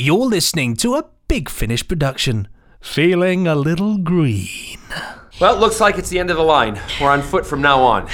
You're 0.00 0.26
listening 0.26 0.76
to 0.76 0.94
a 0.94 1.06
Big 1.26 1.48
Finish 1.48 1.88
production. 1.88 2.46
Feeling 2.80 3.48
a 3.48 3.56
little 3.56 3.98
green. 3.98 4.78
Well, 5.40 5.56
it 5.56 5.58
looks 5.58 5.80
like 5.80 5.98
it's 5.98 6.08
the 6.08 6.20
end 6.20 6.30
of 6.30 6.36
the 6.36 6.44
line. 6.44 6.80
We're 7.00 7.10
on 7.10 7.20
foot 7.20 7.44
from 7.44 7.62
now 7.62 7.82
on. 7.82 8.08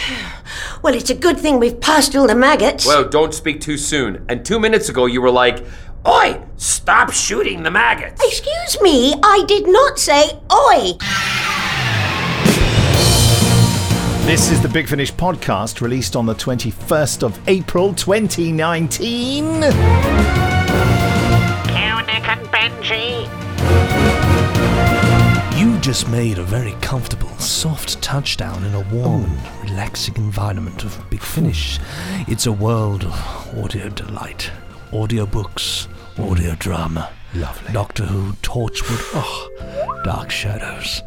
Well, 0.80 0.94
it's 0.94 1.10
a 1.10 1.14
good 1.14 1.38
thing 1.38 1.58
we've 1.58 1.78
passed 1.78 2.16
all 2.16 2.26
the 2.26 2.34
maggots. 2.34 2.86
Well, 2.86 3.06
don't 3.06 3.34
speak 3.34 3.60
too 3.60 3.76
soon. 3.76 4.24
And 4.30 4.46
two 4.46 4.58
minutes 4.58 4.88
ago, 4.88 5.04
you 5.04 5.20
were 5.20 5.30
like, 5.30 5.62
Oi, 6.08 6.42
stop 6.56 7.12
shooting 7.12 7.64
the 7.64 7.70
maggots. 7.70 8.18
Excuse 8.24 8.80
me, 8.80 9.12
I 9.22 9.44
did 9.46 9.68
not 9.68 9.98
say 9.98 10.30
oi. 10.50 10.94
This 14.24 14.50
is 14.50 14.62
the 14.62 14.70
Big 14.72 14.88
Finish 14.88 15.12
podcast 15.12 15.82
released 15.82 16.16
on 16.16 16.24
the 16.24 16.34
21st 16.34 17.22
of 17.22 17.38
April 17.46 17.92
2019. 17.92 20.53
Just 25.84 26.08
made 26.08 26.38
a 26.38 26.42
very 26.42 26.72
comfortable, 26.80 27.28
soft 27.38 28.00
touchdown 28.00 28.64
in 28.64 28.72
a 28.72 28.80
warm, 28.90 29.24
and 29.26 29.68
relaxing 29.70 30.16
environment 30.16 30.82
of 30.82 30.98
Big 31.10 31.20
Finish. 31.20 31.78
It's 32.26 32.46
a 32.46 32.52
world 32.52 33.04
of 33.04 33.58
audio 33.62 33.90
delight, 33.90 34.50
audiobooks, 34.92 35.86
audio 36.18 36.54
drama. 36.54 37.12
Lovely. 37.34 37.70
Doctor 37.74 38.06
Who, 38.06 38.32
Torchwood, 38.40 38.98
oh, 39.12 40.00
Dark 40.04 40.30
Shadows, 40.30 41.02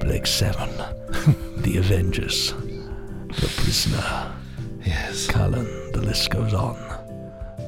Blake 0.00 0.26
Seven, 0.26 0.70
The 1.58 1.76
Avengers, 1.76 2.54
The 2.54 3.52
Prisoner, 3.58 4.32
Yes. 4.82 5.26
Callan, 5.26 5.92
the 5.92 6.00
list 6.00 6.30
goes 6.30 6.54
on. 6.54 6.78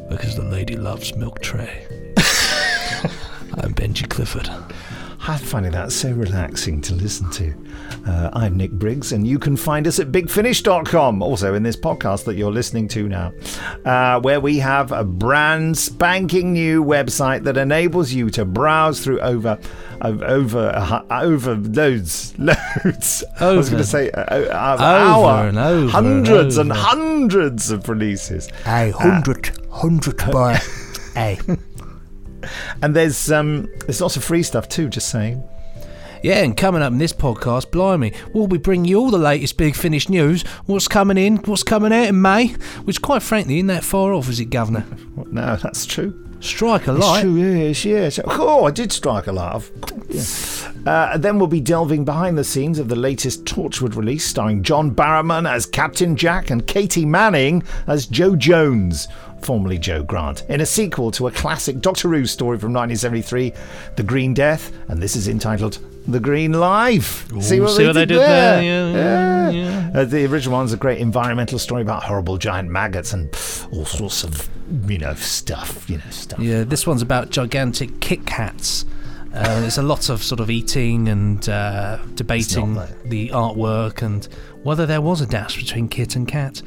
Because 0.09 0.35
the 0.35 0.45
lady 0.45 0.79
loves 0.79 1.15
milk 1.15 1.43
tray. 1.43 1.87
I'm 3.59 3.75
Benji 3.75 4.09
Clifford. 4.09 4.49
I'm 5.27 5.39
finding 5.39 5.73
that 5.73 5.91
so 5.91 6.13
relaxing 6.13 6.83
to 6.83 6.95
listen 6.95 7.31
to. 7.31 7.55
Uh, 8.07 8.29
I'm 8.35 8.59
Nick 8.59 8.73
Briggs, 8.73 9.13
and 9.13 9.27
you 9.27 9.39
can 9.39 9.57
find 9.57 9.87
us 9.87 9.99
at 9.99 10.13
bigfinish.com, 10.13 11.23
also 11.23 11.55
in 11.55 11.63
this 11.63 11.77
podcast 11.77 12.25
that 12.25 12.35
you're 12.35 12.53
listening 12.53 12.89
to 12.89 13.09
now, 13.09 13.33
uh, 13.87 14.21
where 14.21 14.39
we 14.39 14.59
have 14.59 14.93
a 14.93 15.03
brand 15.03 15.79
spanking 15.79 16.53
new 16.53 16.85
website 16.85 17.45
that 17.45 17.57
enables 17.57 18.13
you 18.13 18.29
to 18.31 18.45
browse 18.45 19.03
through 19.03 19.21
over. 19.21 19.59
Over, 20.03 20.69
a 20.69 21.07
over 21.23 21.55
loads, 21.55 22.35
loads. 22.39 23.25
I 23.41 23.53
was 23.53 23.71
going 23.71 23.83
to 23.83 23.89
say 23.89 24.11
uh, 24.11 24.21
uh, 24.21 24.35
uh, 24.51 24.75
Over 24.75 24.83
hour, 24.85 25.49
and 25.49 25.57
over 25.57 25.91
hundreds 25.91 26.59
and 26.59 26.71
over. 26.71 26.79
hundreds 26.81 27.71
of 27.71 27.89
releases. 27.89 28.49
Hey, 28.67 28.91
hundred, 28.91 29.51
hundred 29.71 30.19
boy. 30.31 30.57
hey. 31.15 31.39
And 32.83 32.95
there's 32.95 33.31
um, 33.33 33.69
there's 33.87 34.01
lots 34.01 34.17
of 34.17 34.25
free 34.25 34.43
stuff 34.43 34.69
too. 34.69 34.89
Just 34.89 35.09
saying. 35.09 35.43
Yeah, 36.23 36.43
and 36.43 36.57
coming 36.57 36.81
up 36.81 36.91
in 36.91 36.97
this 36.99 37.13
podcast, 37.13 37.71
blimey, 37.71 38.15
we'll 38.33 38.47
be 38.47 38.57
bringing 38.57 38.87
you 38.87 38.99
all 38.99 39.11
the 39.11 39.19
latest 39.19 39.59
Big 39.59 39.75
Finish 39.75 40.09
news. 40.09 40.41
What's 40.65 40.89
coming 40.89 41.19
in, 41.19 41.37
what's 41.37 41.63
coming 41.63 41.93
out 41.93 42.09
in 42.09 42.23
May, 42.23 42.47
which, 42.85 43.03
quite 43.03 43.23
frankly, 43.23 43.57
isn't 43.57 43.67
that 43.67 43.85
far 43.85 44.15
off, 44.15 44.31
is 44.31 44.41
it, 44.41 44.47
Governor? 44.47 44.87
No, 45.31 45.57
that's 45.57 45.85
true. 45.85 46.19
Strike 46.41 46.87
a 46.87 46.95
It's 46.95 47.05
light. 47.05 47.23
true, 47.23 47.37
yes, 47.37 47.85
yes. 47.85 48.21
Oh, 48.25 48.65
I 48.65 48.71
did 48.71 48.91
strike 48.93 49.27
a 49.27 49.33
light. 49.33 49.71
Yeah. 50.09 50.23
Uh, 50.91 51.19
then 51.19 51.39
we'll 51.39 51.47
be 51.49 51.61
delving 51.61 52.05
behind 52.07 52.39
the 52.39 52.45
scenes 52.45 52.79
of 52.79 52.89
the 52.89 52.97
latest 52.97 53.45
Torchwood 53.45 53.95
release, 53.97 54.25
starring 54.25 54.63
John 54.63 54.95
Barrowman 54.95 55.51
as 55.51 55.67
Captain 55.67 56.17
Jack 56.17 56.49
and 56.51 56.67
Katy 56.67 57.05
Manning 57.05 57.63
as 57.87 58.07
Jo 58.07 58.35
Jones, 58.37 59.09
formerly 59.45 59.79
Jo 59.79 60.03
Grant, 60.03 60.45
in 60.49 60.61
a 60.61 60.67
sequel 60.67 61.11
to 61.13 61.27
a 61.27 61.31
classic 61.31 61.81
Doctor 61.81 62.09
Who 62.09 62.27
story 62.27 62.59
from 62.59 62.73
1973, 62.73 63.53
The 63.97 64.03
Green 64.03 64.35
Death, 64.35 64.73
and 64.89 65.03
this 65.03 65.17
is 65.17 65.29
entitled 65.29 65.79
The 66.07 66.21
Green 66.21 66.53
Life. 66.53 67.29
see 67.41 67.61
what, 67.61 67.71
see 67.71 67.83
they, 67.83 67.87
what 67.87 67.93
they 67.93 68.01
did 68.03 68.09
did 68.09 68.19
there? 68.21 68.61
there, 68.61 68.93
yeah, 69.03 69.51
yeah. 69.51 70.01
Uh, 70.01 70.05
the 70.05 70.27
original 70.27 70.59
one's 70.59 70.73
a 70.73 70.77
great 70.77 70.99
environmental 70.99 71.59
story 71.59 71.83
about 71.83 72.03
horrible 72.03 72.39
giant 72.39 72.69
maggots 72.69 73.13
and 73.13 73.29
all 73.73 73.85
sorts 73.85 74.25
of, 74.25 74.49
you 74.89 74.99
know, 74.99 75.15
stuff. 75.15 75.89
You 75.89 75.99
know, 75.99 76.11
stuff. 76.11 76.41
Yeah, 76.41 76.65
this 76.65 76.87
one's 76.87 77.03
about 77.03 77.31
gigantic 77.31 78.01
Kit 78.01 78.27
Kats. 78.27 78.85
Uh, 79.35 79.61
there's 79.61 79.79
a 79.79 79.83
lot 79.83 80.09
of 80.11 80.23
sort 80.23 80.39
of 80.41 80.49
eating 80.49 81.09
and 81.09 81.49
uh, 81.49 81.99
debating 82.15 82.77
It's 82.77 82.77
not, 82.77 82.89
though. 82.89 83.09
the 83.09 83.29
artwork 83.31 84.01
and 84.03 84.27
whether 84.63 84.87
there 84.87 85.01
was 85.01 85.21
a 85.21 85.27
dash 85.27 85.59
between 85.59 85.89
kit 85.89 86.15
and 86.15 86.27
cat. 86.29 86.63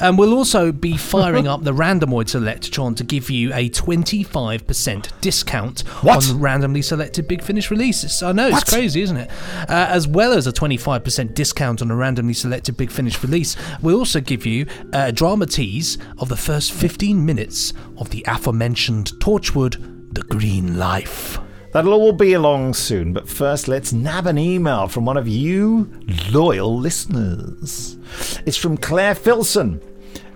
And 0.00 0.16
we'll 0.16 0.32
also 0.32 0.70
be 0.70 0.96
firing 0.96 1.48
up 1.48 1.64
the 1.64 1.72
Randomoid 1.72 2.26
Selectotron 2.26 2.96
to 2.96 3.04
give 3.04 3.28
you 3.28 3.52
a 3.52 3.68
25% 3.70 5.20
discount 5.20 5.80
What? 6.02 6.28
on 6.30 6.40
randomly 6.40 6.80
selected 6.82 7.26
Big 7.28 7.42
Finish 7.42 7.70
releases. 7.70 8.22
I 8.22 8.32
know, 8.32 8.46
it's 8.46 8.54
What? 8.54 8.66
crazy, 8.68 9.02
isn't 9.02 9.16
it? 9.16 9.30
Uh, 9.68 9.86
as 9.90 10.06
well 10.06 10.32
as 10.32 10.46
a 10.46 10.52
25% 10.52 11.34
discount 11.34 11.82
on 11.82 11.90
a 11.90 11.96
randomly 11.96 12.34
selected 12.34 12.76
Big 12.76 12.90
Finish 12.90 13.22
release, 13.22 13.56
we'll 13.82 13.98
also 13.98 14.20
give 14.20 14.46
you 14.46 14.66
a 14.92 15.10
drama 15.12 15.46
tease 15.46 15.98
of 16.18 16.28
the 16.28 16.36
first 16.36 16.72
15 16.72 17.26
minutes 17.26 17.72
of 17.98 18.10
the 18.10 18.24
aforementioned 18.28 19.12
Torchwood 19.18 20.14
The 20.14 20.22
Green 20.22 20.78
Life. 20.78 21.38
That'll 21.72 21.94
all 21.94 22.12
be 22.12 22.34
along 22.34 22.74
soon, 22.74 23.14
but 23.14 23.28
first 23.28 23.66
let's 23.66 23.94
nab 23.94 24.26
an 24.26 24.36
email 24.36 24.88
from 24.88 25.06
one 25.06 25.16
of 25.16 25.26
you 25.26 25.90
loyal 26.30 26.78
listeners. 26.78 27.96
It's 28.44 28.58
from 28.58 28.76
Claire 28.76 29.14
Filson, 29.14 29.80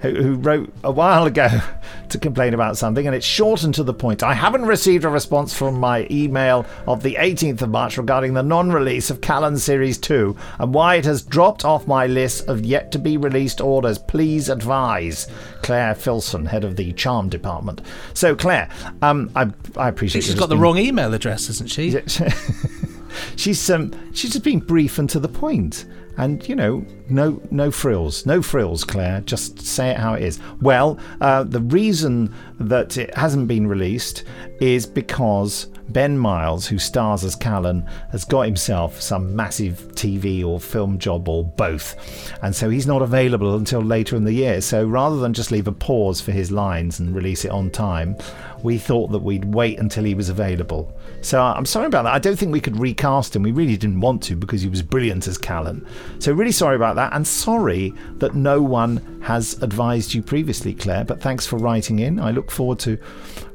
who, 0.01 0.35
wrote 0.35 0.73
a 0.85 0.91
while 0.91 1.27
ago 1.27 1.49
to 2.09 2.19
complain 2.19 2.55
about 2.55 2.77
something, 2.77 3.07
and 3.07 3.17
it's 3.17 3.27
short 3.27 3.63
and 3.63 3.75
to 3.75 3.83
the 3.83 3.95
point. 3.95 4.23
I 4.23 4.35
haven't 4.35 4.67
received 4.67 5.05
a 5.05 5.09
response 5.09 5.55
from 5.55 5.79
my 5.79 6.07
email 6.11 6.67
of 6.87 7.03
the 7.03 7.15
18th 7.15 7.63
of 7.63 7.71
March 7.71 7.99
regarding 7.99 8.35
the 8.35 8.43
non 8.43 8.71
release 8.71 9.11
of 9.11 9.21
Callan 9.21 9.59
Series 9.59 9.99
2 9.99 10.37
and 10.59 10.75
why 10.75 10.97
it 10.97 11.05
has 11.05 11.23
dropped 11.23 11.65
off 11.65 11.87
my 11.87 12.07
list 12.07 12.49
of 12.49 12.65
yet 12.65 12.93
to 12.93 12.99
be 12.99 13.17
released 13.17 13.61
orders. 13.61 13.99
Please 13.99 14.49
advise. 14.49 15.29
Claire 15.63 15.95
Filson, 15.95 16.47
head 16.47 16.65
of 16.65 16.77
the 16.77 16.93
Charm 16.93 17.29
Department. 17.29 17.81
So, 18.15 18.37
Claire, 18.37 18.69
um, 19.03 19.31
I, 19.35 19.51
I 19.77 19.89
appreciate 19.89 20.23
She's 20.23 20.35
got 20.35 20.49
the 20.49 20.59
wrong 20.59 20.79
email 20.79 21.13
address, 21.13 21.49
hasn't 21.49 21.71
she? 21.71 21.97
she's 23.37 23.71
um 23.71 23.93
she's 24.13 24.33
just 24.33 24.45
been 24.45 24.59
brief 24.59 24.99
and 24.99 25.09
to 25.11 25.19
the 25.19 25.29
point 25.29 25.87
and 26.19 26.49
you 26.49 26.55
know 26.55 26.85
no 27.09 27.41
no 27.51 27.71
frills 27.71 28.27
no 28.27 28.43
frills 28.43 28.85
claire. 28.85 29.21
Just 29.23 29.61
say 29.61 29.91
it 29.91 29.97
how 29.97 30.15
it 30.15 30.23
is. 30.23 30.41
Well 30.61 30.99
uh, 31.21 31.45
the 31.45 31.61
reason 31.61 32.35
that 32.59 32.97
it 32.97 33.15
hasn't 33.15 33.49
been 33.49 33.67
released 33.67 34.25
is 34.61 34.87
because 34.87 35.69
ben 35.89 36.19
miles 36.19 36.67
who 36.67 36.79
stars 36.79 37.23
as 37.23 37.37
callan 37.37 37.83
has 38.11 38.25
got 38.25 38.43
himself 38.43 39.01
some 39.01 39.37
massive 39.37 39.89
tv 39.95 40.45
or 40.45 40.59
film 40.59 40.99
job 40.99 41.29
or 41.29 41.45
both. 41.45 42.33
And 42.43 42.55
so 42.55 42.71
he's 42.71 42.87
not 42.87 43.03
available 43.03 43.57
until 43.57 43.83
later 43.83 44.17
in 44.17 44.25
the 44.25 44.33
year. 44.33 44.61
So 44.61 44.85
rather 44.85 45.17
than 45.17 45.33
just 45.33 45.53
leave 45.53 45.69
a 45.69 45.73
pause 45.73 46.21
for 46.21 46.33
his 46.33 46.51
lines 46.51 46.99
and 46.99 47.15
release 47.15 47.45
it 47.45 47.51
on 47.51 47.71
time 47.71 48.17
we 48.63 48.79
thought 48.79 49.13
that 49.13 49.21
we'd 49.21 49.45
wait 49.45 49.79
until 49.79 50.05
he 50.05 50.15
was 50.15 50.29
available. 50.29 50.96
So 51.27 51.43
uh, 51.43 51.55
I'm 51.55 51.67
sorry 51.67 51.87
about 51.87 52.05
that. 52.05 52.15
I 52.15 52.21
don't 52.21 52.37
think 52.37 52.53
we 52.53 52.61
could 52.61 52.79
recast 52.79 53.35
him. 53.35 53.43
We 53.43 53.51
really 53.51 53.77
didn't 53.77 54.01
want 54.01 54.23
to 54.25 54.37
because 54.37 54.63
he 54.63 54.69
was 54.69 54.81
brilliant 54.81 55.27
as 55.27 55.37
Callan. 55.37 55.85
So 56.21 56.33
really 56.33 56.53
sorry 56.53 56.77
about 56.77 56.95
that, 56.95 57.13
and 57.15 57.27
sorry 57.27 57.93
that 58.19 58.37
no 58.37 58.63
one 58.63 59.21
has 59.25 59.61
advised 59.61 60.15
you 60.15 60.23
previously, 60.23 60.73
Claire. 60.73 61.05
But 61.05 61.21
thanks 61.21 61.45
for 61.45 61.57
writing 61.57 61.99
in. 61.99 62.21
I 62.21 62.31
look 62.31 62.53
forward 62.53 62.79
to 62.81 62.97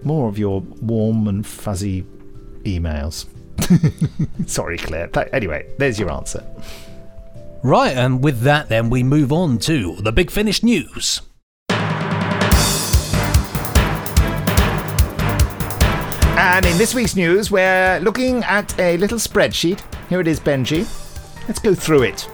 more 0.03 0.27
of 0.27 0.37
your 0.37 0.59
warm 0.59 1.29
and 1.29 1.47
fuzzy 1.47 2.05
emails. 2.63 3.25
sorry, 4.49 4.77
Claire. 4.77 5.09
Anyway, 5.31 5.65
there's 5.77 5.97
your 5.97 6.11
answer. 6.11 6.45
Right, 7.63 7.95
and 7.95 8.21
with 8.21 8.41
that, 8.41 8.67
then 8.67 8.89
we 8.89 9.01
move 9.01 9.31
on 9.31 9.59
to 9.59 9.95
the 9.95 10.11
Big 10.11 10.29
Finish 10.29 10.61
news. 10.61 11.21
And 16.41 16.65
in 16.65 16.75
this 16.79 16.95
week's 16.95 17.15
news, 17.15 17.51
we're 17.51 17.99
looking 17.99 18.43
at 18.45 18.77
a 18.79 18.97
little 18.97 19.19
spreadsheet. 19.19 19.79
Here 20.09 20.19
it 20.19 20.27
is, 20.27 20.39
Benji. 20.39 20.87
Let's 21.47 21.59
go 21.59 21.75
through 21.75 22.01
it. 22.01 22.27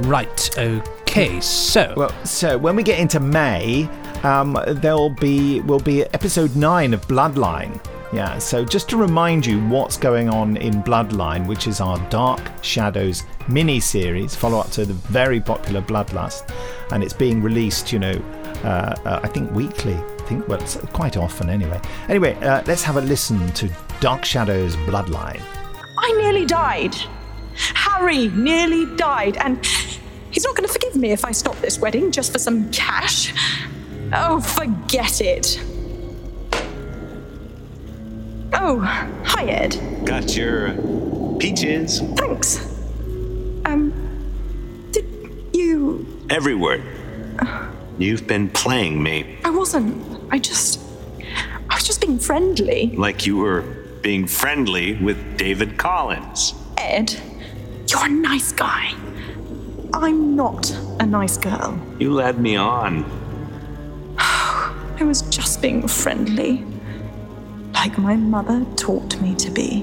Right, 0.00 0.58
okay, 0.58 1.40
so. 1.40 1.94
Well, 1.96 2.12
so 2.26 2.58
when 2.58 2.76
we 2.76 2.82
get 2.82 2.98
into 2.98 3.20
May, 3.20 3.88
um, 4.22 4.58
there'll 4.66 5.08
be 5.08 5.60
will 5.60 5.80
be 5.80 6.02
episode 6.12 6.54
nine 6.54 6.92
of 6.92 7.08
Bloodline. 7.08 7.82
Yeah, 8.12 8.36
so 8.36 8.66
just 8.66 8.90
to 8.90 8.98
remind 8.98 9.46
you 9.46 9.66
what's 9.68 9.96
going 9.96 10.28
on 10.28 10.58
in 10.58 10.82
Bloodline, 10.82 11.46
which 11.46 11.66
is 11.66 11.80
our 11.80 11.98
Dark 12.10 12.42
Shadows 12.60 13.22
mini 13.48 13.80
series, 13.80 14.36
follow 14.36 14.58
up 14.58 14.72
to 14.72 14.84
the 14.84 14.92
very 14.92 15.40
popular 15.40 15.80
Bloodlust, 15.80 16.50
and 16.92 17.02
it's 17.02 17.14
being 17.14 17.42
released, 17.42 17.92
you 17.94 17.98
know, 17.98 18.22
uh, 18.62 18.94
uh, 19.06 19.20
I 19.22 19.28
think 19.28 19.50
weekly. 19.52 19.98
I 20.24 20.26
think, 20.26 20.48
well, 20.48 20.58
it's 20.58 20.76
quite 20.94 21.18
often 21.18 21.50
anyway. 21.50 21.78
Anyway, 22.08 22.32
uh, 22.36 22.62
let's 22.66 22.82
have 22.84 22.96
a 22.96 23.00
listen 23.02 23.52
to 23.52 23.70
Dark 24.00 24.24
Shadows 24.24 24.74
Bloodline. 24.76 25.42
I 25.98 26.12
nearly 26.12 26.46
died. 26.46 26.94
Harry 27.56 28.28
nearly 28.28 28.86
died, 28.96 29.36
and 29.36 29.64
he's 30.30 30.44
not 30.44 30.56
going 30.56 30.66
to 30.66 30.72
forgive 30.72 30.96
me 30.96 31.10
if 31.12 31.26
I 31.26 31.30
stop 31.32 31.56
this 31.56 31.78
wedding 31.78 32.10
just 32.10 32.32
for 32.32 32.38
some 32.38 32.70
cash. 32.70 33.34
Oh, 34.14 34.40
forget 34.40 35.20
it. 35.20 35.60
Oh, 38.54 38.80
hi, 39.24 39.44
Ed. 39.44 40.06
Got 40.06 40.34
your 40.34 40.72
peaches 41.38 42.00
Thanks. 42.16 42.64
Um, 43.66 43.92
did 44.90 45.04
you. 45.52 46.06
everywhere. 46.30 46.82
You've 47.96 48.26
been 48.26 48.48
playing 48.48 49.00
me 49.00 49.38
I 49.44 49.50
wasn't. 49.50 50.13
I 50.30 50.38
just. 50.38 50.80
I 51.70 51.74
was 51.76 51.84
just 51.84 52.00
being 52.00 52.18
friendly. 52.18 52.92
like 52.96 53.26
you 53.26 53.36
were 53.36 53.62
being 54.02 54.26
friendly 54.26 54.94
with 55.02 55.38
David 55.38 55.78
Collins. 55.78 56.54
Ed, 56.78 57.16
you're 57.88 58.04
a 58.04 58.08
nice 58.08 58.52
guy. 58.52 58.94
I'm 59.92 60.36
not 60.36 60.70
a 61.00 61.06
nice 61.06 61.36
girl. 61.38 61.78
You 61.98 62.12
led 62.12 62.38
me 62.38 62.56
on. 62.56 63.04
I 64.18 65.02
was 65.02 65.22
just 65.22 65.62
being 65.62 65.88
friendly. 65.88 66.64
Like 67.72 67.96
my 67.98 68.16
mother 68.16 68.64
taught 68.76 69.20
me 69.20 69.34
to 69.36 69.50
be. 69.50 69.82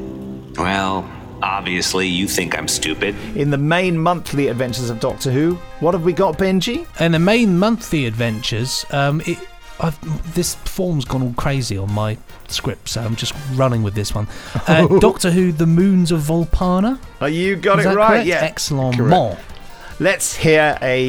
Well, 0.58 1.10
obviously 1.42 2.08
you 2.08 2.28
think 2.28 2.58
I'm 2.58 2.68
stupid. 2.68 3.16
In 3.36 3.50
the 3.50 3.58
main 3.58 3.98
monthly 3.98 4.48
adventures 4.48 4.90
of 4.90 5.00
Doctor 5.00 5.32
Who, 5.32 5.56
what 5.80 5.94
have 5.94 6.04
we 6.04 6.14
got, 6.14 6.38
Benji? 6.38 6.86
In 7.02 7.12
the 7.12 7.20
main 7.20 7.58
monthly 7.58 8.06
adventures, 8.06 8.86
um, 8.92 9.22
it, 9.26 9.38
I've, 9.82 10.34
this 10.36 10.56
form's 10.56 11.06
gone 11.06 11.22
all 11.24 11.34
crazy 11.34 11.78
on 11.78 11.92
my 11.92 12.18
script, 12.48 12.90
so 12.90 13.02
I'm 13.02 13.16
just 13.16 13.34
running 13.54 13.84
with 13.84 13.94
this 13.96 14.14
one. 14.14 14.28
Uh, 14.68 15.00
Doctor 15.00 15.32
Who: 15.32 15.52
The 15.52 15.66
Moons 15.66 16.12
of 16.12 16.22
Vulpana. 16.22 17.00
Oh, 17.20 17.26
you 17.26 17.56
got 17.56 17.80
Is 17.80 17.86
it 17.86 17.96
right. 17.96 18.08
correct? 18.08 18.28
Yeah. 18.28 18.42
Excellent. 18.42 18.98
Correct. 18.98 19.42
Let's 20.00 20.36
hear 20.36 20.78
a 20.82 21.06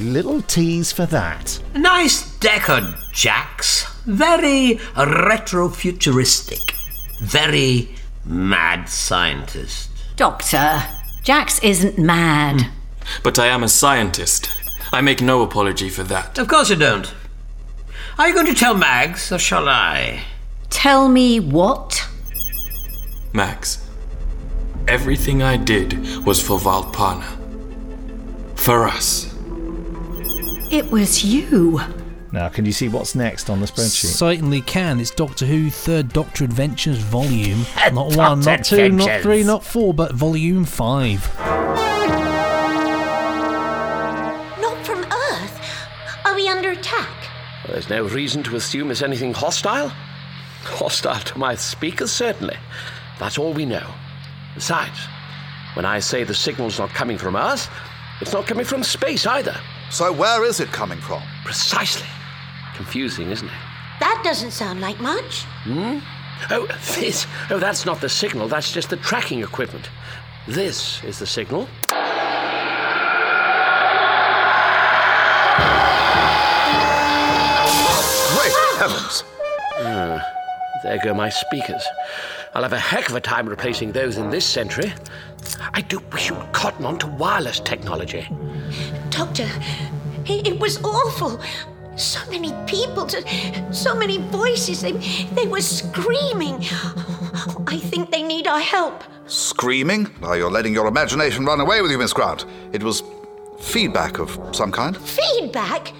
little 0.00 0.42
tease 0.42 0.92
for 0.92 1.06
that. 1.06 1.58
Nice 1.74 2.36
deco, 2.38 2.94
Jax. 3.12 3.86
Very 4.04 4.78
retro-futuristic. 4.96 6.74
Very 7.22 7.88
mad 8.24 8.88
scientist. 8.88 9.90
Doctor, 10.16 10.82
Jax 11.22 11.58
isn't 11.62 11.98
mad. 11.98 12.68
But 13.22 13.38
I 13.38 13.46
am 13.46 13.62
a 13.62 13.68
scientist. 13.68 14.50
I 14.92 15.00
make 15.00 15.22
no 15.22 15.42
apology 15.42 15.88
for 15.88 16.02
that. 16.04 16.38
Of 16.38 16.48
course 16.48 16.70
you 16.70 16.76
don't. 16.76 17.12
Are 18.18 18.28
you 18.28 18.34
going 18.34 18.46
to 18.46 18.54
tell 18.54 18.74
Mags, 18.74 19.30
or 19.30 19.38
shall 19.38 19.68
I? 19.68 20.22
Tell 20.70 21.06
me 21.06 21.38
what? 21.38 22.08
Max, 23.34 23.86
everything 24.88 25.42
I 25.42 25.58
did 25.58 26.24
was 26.24 26.40
for 26.40 26.58
Vulpana. 26.58 27.26
For 28.54 28.84
us. 28.88 29.34
It 30.72 30.90
was 30.90 31.26
you. 31.26 31.78
Now, 32.32 32.48
can 32.48 32.64
you 32.64 32.72
see 32.72 32.88
what's 32.88 33.14
next 33.14 33.50
on 33.50 33.60
the 33.60 33.66
spreadsheet? 33.66 34.06
Certainly 34.06 34.62
can. 34.62 34.98
It's 34.98 35.10
Doctor 35.10 35.44
Who 35.44 35.68
Third 35.68 36.08
Doctor 36.14 36.44
Adventures 36.44 36.98
Volume. 36.98 37.66
Not 37.92 38.16
one, 38.16 38.40
not 38.40 38.64
two, 38.64 38.88
not 38.88 39.20
three, 39.20 39.44
not 39.44 39.62
four, 39.62 39.92
but 39.92 40.12
Volume 40.12 40.64
5. 40.64 41.85
There's 47.76 47.90
no 47.90 48.04
reason 48.04 48.42
to 48.44 48.56
assume 48.56 48.90
it's 48.90 49.02
anything 49.02 49.34
hostile. 49.34 49.90
Hostile 50.62 51.20
to 51.20 51.38
my 51.38 51.56
speakers, 51.56 52.10
certainly. 52.10 52.56
That's 53.18 53.36
all 53.36 53.52
we 53.52 53.66
know. 53.66 53.86
Besides, 54.54 54.98
when 55.74 55.84
I 55.84 55.98
say 55.98 56.24
the 56.24 56.32
signal's 56.32 56.78
not 56.78 56.88
coming 56.88 57.18
from 57.18 57.36
Earth, 57.36 57.68
it's 58.22 58.32
not 58.32 58.46
coming 58.46 58.64
from 58.64 58.82
space 58.82 59.26
either. 59.26 59.54
So 59.90 60.10
where 60.10 60.42
is 60.42 60.58
it 60.58 60.72
coming 60.72 60.98
from? 61.00 61.22
Precisely. 61.44 62.08
Confusing, 62.76 63.30
isn't 63.30 63.46
it? 63.46 63.60
That 64.00 64.22
doesn't 64.24 64.52
sound 64.52 64.80
like 64.80 64.98
much. 64.98 65.42
Hmm? 65.64 65.98
Oh, 66.50 66.66
this. 66.98 67.26
Oh, 67.50 67.58
that's 67.58 67.84
not 67.84 68.00
the 68.00 68.08
signal. 68.08 68.48
That's 68.48 68.72
just 68.72 68.88
the 68.88 68.96
tracking 68.96 69.42
equipment. 69.42 69.90
This 70.48 71.04
is 71.04 71.18
the 71.18 71.26
signal. 71.26 71.68
Heavens! 78.88 79.24
Ah, 79.78 80.22
there 80.82 80.98
go 81.02 81.14
my 81.14 81.28
speakers. 81.28 81.84
I'll 82.54 82.62
have 82.62 82.72
a 82.72 82.78
heck 82.78 83.08
of 83.08 83.14
a 83.16 83.20
time 83.20 83.48
replacing 83.48 83.92
those 83.92 84.16
in 84.16 84.30
this 84.30 84.46
century. 84.46 84.92
I 85.74 85.82
do 85.82 85.98
wish 86.12 86.30
you'd 86.30 86.52
cotton 86.52 86.86
on 86.86 86.98
to 87.00 87.06
wireless 87.06 87.60
technology. 87.60 88.26
Doctor, 89.10 89.48
it, 90.24 90.46
it 90.46 90.58
was 90.58 90.82
awful. 90.82 91.40
So 91.96 92.20
many 92.30 92.52
people, 92.66 93.08
so- 93.08 93.22
so 93.72 93.94
many 93.94 94.18
voices. 94.18 94.82
They, 94.82 94.92
they 94.92 95.46
were 95.46 95.60
screaming. 95.60 96.56
I 97.66 97.78
think 97.78 98.10
they 98.10 98.22
need 98.22 98.46
our 98.46 98.60
help. 98.60 99.02
Screaming? 99.26 100.08
Oh, 100.22 100.34
you're 100.34 100.50
letting 100.50 100.72
your 100.72 100.86
imagination 100.86 101.44
run 101.44 101.60
away 101.60 101.82
with 101.82 101.90
you, 101.90 101.98
Miss 101.98 102.12
Grant. 102.12 102.44
It 102.72 102.82
was 102.82 103.02
feedback 103.60 104.18
of 104.18 104.38
some 104.52 104.70
kind. 104.72 104.96
Feedback? 104.96 105.92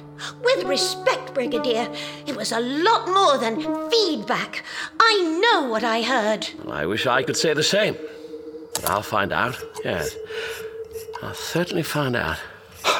With 0.42 0.64
respect, 0.64 1.34
Brigadier, 1.34 1.88
it 2.26 2.36
was 2.36 2.52
a 2.52 2.60
lot 2.60 3.08
more 3.08 3.38
than 3.38 3.90
feedback. 3.90 4.64
I 4.98 5.40
know 5.40 5.68
what 5.68 5.84
I 5.84 6.02
heard. 6.02 6.48
I 6.68 6.86
wish 6.86 7.06
I 7.06 7.22
could 7.22 7.36
say 7.36 7.54
the 7.54 7.62
same. 7.62 7.96
But 8.74 8.90
I'll 8.90 9.02
find 9.02 9.32
out. 9.32 9.58
Yes. 9.84 10.14
I'll 11.22 11.34
certainly 11.34 11.82
find 11.82 12.16
out. 12.16 12.38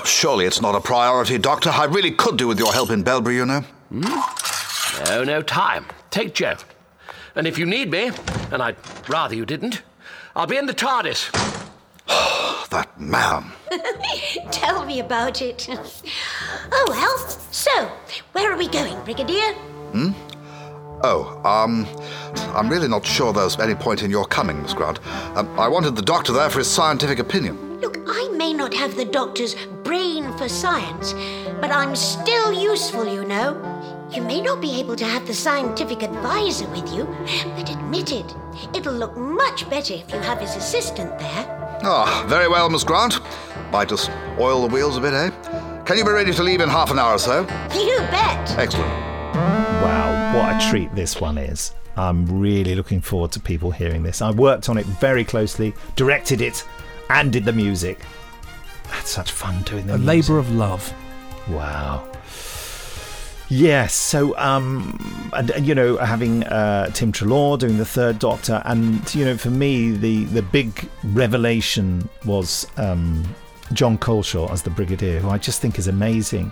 Surely 0.04 0.46
it's 0.46 0.60
not 0.60 0.74
a 0.74 0.80
priority, 0.80 1.38
Doctor. 1.38 1.70
I 1.70 1.84
really 1.84 2.10
could 2.10 2.36
do 2.36 2.48
with 2.48 2.58
your 2.58 2.72
help 2.72 2.90
in 2.90 3.02
Belbury, 3.02 3.36
you 3.36 3.46
know. 3.46 3.60
Hmm? 3.90 5.04
No, 5.04 5.24
no 5.24 5.42
time. 5.42 5.86
Take 6.10 6.34
Jo. 6.34 6.56
And 7.34 7.46
if 7.46 7.58
you 7.58 7.66
need 7.66 7.90
me, 7.90 8.10
and 8.50 8.62
I'd 8.62 8.76
rather 9.08 9.34
you 9.34 9.44
didn't, 9.44 9.82
I'll 10.34 10.46
be 10.46 10.56
in 10.56 10.66
the 10.66 10.74
TARDIS. 10.74 11.55
That 12.76 13.00
man. 13.00 13.42
Tell 14.50 14.84
me 14.84 15.00
about 15.00 15.40
it. 15.40 15.66
oh, 15.70 16.84
well. 16.88 17.18
So, 17.50 17.90
where 18.32 18.52
are 18.52 18.58
we 18.58 18.68
going, 18.68 19.02
Brigadier? 19.04 19.54
Hmm? 19.94 20.10
Oh, 21.02 21.40
um, 21.44 21.86
I'm 22.54 22.68
really 22.68 22.88
not 22.88 23.06
sure 23.06 23.32
there's 23.32 23.58
any 23.58 23.74
point 23.74 24.02
in 24.02 24.10
your 24.10 24.26
coming, 24.26 24.60
Miss 24.60 24.74
Grant. 24.74 24.98
Um, 25.36 25.48
I 25.58 25.68
wanted 25.68 25.96
the 25.96 26.02
doctor 26.02 26.32
there 26.34 26.50
for 26.50 26.58
his 26.58 26.70
scientific 26.70 27.18
opinion. 27.18 27.80
Look, 27.80 27.96
I 28.06 28.28
may 28.36 28.52
not 28.52 28.74
have 28.74 28.94
the 28.94 29.06
doctor's 29.06 29.54
brain 29.82 30.30
for 30.36 30.48
science, 30.48 31.14
but 31.62 31.70
I'm 31.70 31.96
still 31.96 32.52
useful, 32.52 33.06
you 33.10 33.24
know. 33.24 33.50
You 34.12 34.22
may 34.22 34.42
not 34.42 34.60
be 34.60 34.78
able 34.80 34.96
to 34.96 35.04
have 35.04 35.26
the 35.26 35.34
scientific 35.34 36.02
advisor 36.02 36.68
with 36.68 36.92
you, 36.94 37.04
but 37.56 37.70
admit 37.70 38.12
it, 38.12 38.34
it'll 38.74 38.94
look 38.94 39.16
much 39.16 39.68
better 39.70 39.94
if 39.94 40.12
you 40.12 40.20
have 40.20 40.40
his 40.40 40.56
assistant 40.56 41.18
there. 41.18 41.65
Ah, 41.82 42.24
very 42.28 42.48
well, 42.48 42.68
Miss 42.70 42.84
Grant. 42.84 43.20
Might 43.72 43.88
just 43.88 44.10
oil 44.38 44.66
the 44.66 44.72
wheels 44.74 44.96
a 44.96 45.00
bit, 45.00 45.12
eh? 45.12 45.30
Can 45.84 45.98
you 45.98 46.04
be 46.04 46.10
ready 46.10 46.32
to 46.32 46.42
leave 46.42 46.60
in 46.60 46.68
half 46.68 46.90
an 46.90 46.98
hour 46.98 47.14
or 47.14 47.18
so? 47.18 47.40
You 47.74 47.98
bet. 48.10 48.58
Excellent. 48.58 48.90
Wow, 49.82 50.32
what 50.34 50.56
a 50.62 50.70
treat 50.70 50.94
this 50.94 51.20
one 51.20 51.38
is. 51.38 51.72
I'm 51.96 52.26
really 52.40 52.74
looking 52.74 53.00
forward 53.00 53.32
to 53.32 53.40
people 53.40 53.70
hearing 53.70 54.02
this. 54.02 54.20
I 54.20 54.30
worked 54.30 54.68
on 54.68 54.78
it 54.78 54.86
very 54.86 55.24
closely, 55.24 55.74
directed 55.94 56.40
it, 56.40 56.64
and 57.10 57.32
did 57.32 57.44
the 57.44 57.52
music. 57.52 58.00
That's 58.90 59.10
such 59.10 59.30
fun 59.32 59.62
doing 59.62 59.86
the 59.86 59.94
A 59.94 59.98
music. 59.98 60.28
labour 60.28 60.38
of 60.38 60.52
love. 60.52 60.92
Wow. 61.48 62.10
Yes, 63.48 63.94
so 63.94 64.36
um, 64.38 65.30
and, 65.32 65.50
and, 65.50 65.66
you 65.66 65.74
know, 65.74 65.96
having 65.98 66.42
uh, 66.44 66.90
Tim 66.90 67.12
Treloar 67.12 67.58
doing 67.58 67.78
the 67.78 67.84
Third 67.84 68.18
Doctor, 68.18 68.60
and 68.64 69.14
you 69.14 69.24
know, 69.24 69.36
for 69.36 69.50
me, 69.50 69.92
the 69.92 70.24
the 70.24 70.42
big 70.42 70.88
revelation 71.04 72.08
was 72.24 72.66
um, 72.76 73.22
Jon 73.72 73.98
Culshaw 73.98 74.50
as 74.50 74.62
the 74.62 74.70
Brigadier, 74.70 75.20
who 75.20 75.28
I 75.28 75.38
just 75.38 75.60
think 75.60 75.78
is 75.78 75.86
amazing. 75.86 76.50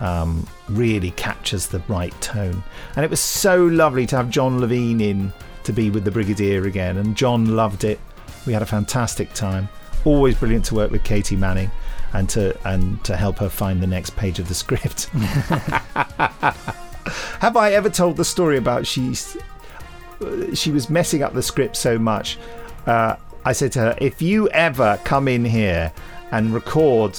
Um, 0.00 0.46
really 0.68 1.10
captures 1.12 1.66
the 1.66 1.80
right 1.88 2.18
tone, 2.22 2.62
and 2.96 3.04
it 3.04 3.10
was 3.10 3.20
so 3.20 3.64
lovely 3.66 4.06
to 4.06 4.16
have 4.16 4.30
John 4.30 4.58
Levene 4.58 5.02
in 5.02 5.32
to 5.64 5.72
be 5.72 5.90
with 5.90 6.04
the 6.04 6.10
Brigadier 6.10 6.64
again, 6.64 6.96
and 6.96 7.14
John 7.14 7.56
loved 7.56 7.84
it. 7.84 8.00
We 8.46 8.54
had 8.54 8.62
a 8.62 8.66
fantastic 8.66 9.34
time. 9.34 9.68
Always 10.06 10.36
brilliant 10.36 10.64
to 10.66 10.74
work 10.74 10.90
with 10.90 11.04
Katy 11.04 11.36
Manning 11.36 11.70
and 12.12 12.28
to 12.30 12.56
and 12.66 13.02
to 13.04 13.16
help 13.16 13.38
her 13.38 13.48
find 13.48 13.82
the 13.82 13.86
next 13.86 14.16
page 14.16 14.38
of 14.38 14.48
the 14.48 14.54
script. 14.54 15.04
Have 17.40 17.56
I 17.56 17.72
ever 17.72 17.88
told 17.88 18.16
the 18.16 18.24
story 18.24 18.56
about 18.58 18.86
she's 18.86 19.36
she 20.54 20.70
was 20.70 20.88
messing 20.88 21.22
up 21.22 21.34
the 21.34 21.42
script 21.42 21.76
so 21.76 21.98
much? 21.98 22.38
Uh, 22.86 23.16
I 23.44 23.52
said 23.52 23.72
to 23.72 23.78
her, 23.80 23.98
if 24.00 24.20
you 24.20 24.48
ever 24.48 24.98
come 25.04 25.28
in 25.28 25.44
here 25.44 25.92
and 26.32 26.52
record 26.52 27.18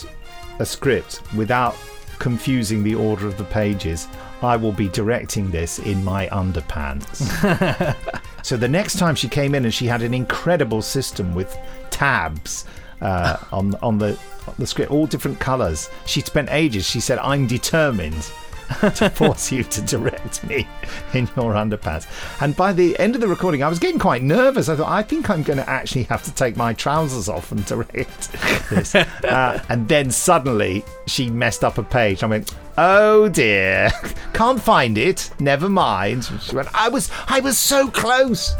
a 0.60 0.66
script 0.66 1.22
without 1.36 1.76
confusing 2.20 2.84
the 2.84 2.96
order 2.96 3.28
of 3.28 3.38
the 3.38 3.44
pages, 3.46 4.08
I 4.42 4.58
will 4.58 4.72
be 4.72 4.90
directing 4.90 5.52
this 5.52 5.80
in 5.80 6.04
my 6.04 6.28
underpants. 6.28 7.24
so 8.44 8.58
the 8.58 8.68
next 8.68 8.98
time 8.98 9.16
she 9.16 9.30
came 9.30 9.56
in 9.56 9.66
and 9.66 9.74
she 9.74 9.86
had 9.86 10.02
an 10.02 10.14
incredible 10.14 10.82
system 10.82 11.34
with 11.34 11.58
tabs 11.90 12.66
uh, 13.02 13.38
on 13.52 13.76
on 13.82 13.98
the 13.98 14.18
on 14.48 14.56
the 14.58 14.68
script, 14.68 14.92
all 14.92 15.08
different 15.08 15.40
colours. 15.40 15.90
She 16.06 16.22
spent 16.22 16.50
ages. 16.52 16.88
She 16.88 17.00
said, 17.00 17.20
"I'm 17.20 17.48
determined 17.48 18.32
to 18.96 19.10
force 19.10 19.52
you 19.52 19.64
to 19.64 19.82
direct 19.82 20.44
me 20.44 20.68
in 21.14 21.26
your 21.36 21.54
underpants. 21.54 22.08
And 22.42 22.56
by 22.56 22.74
the 22.74 22.98
end 23.00 23.16
of 23.16 23.22
the 23.22 23.28
recording, 23.28 23.64
I 23.64 23.70
was 23.70 23.80
getting 23.80 24.00
quite 24.00 24.24
nervous. 24.24 24.68
I 24.70 24.76
thought, 24.76 24.90
I 24.90 25.04
think 25.04 25.30
I'm 25.30 25.44
going 25.44 25.58
to 25.58 25.70
actually 25.70 26.04
have 26.04 26.24
to 26.24 26.34
take 26.34 26.58
my 26.58 26.74
trousers 26.74 27.30
off 27.30 27.52
and 27.52 27.66
direct 27.66 28.32
this. 28.70 28.96
Uh, 28.96 29.64
and 29.70 29.88
then 29.88 30.12
suddenly 30.12 30.84
she 31.06 31.30
messed 31.30 31.64
up 31.64 31.78
a 31.78 31.84
page. 31.84 32.24
I 32.24 32.28
went, 32.28 32.54
oh 32.78 33.30
dear, 33.30 33.90
can't 34.34 34.62
find 34.62 34.98
it. 34.98 35.32
Never 35.40 35.70
mind. 35.70 36.30
She 36.42 36.56
went, 36.56 36.68
I 36.74 36.90
was, 36.90 37.10
I 37.28 37.40
was 37.40 37.58
so 37.58 37.90
close. 37.90 38.54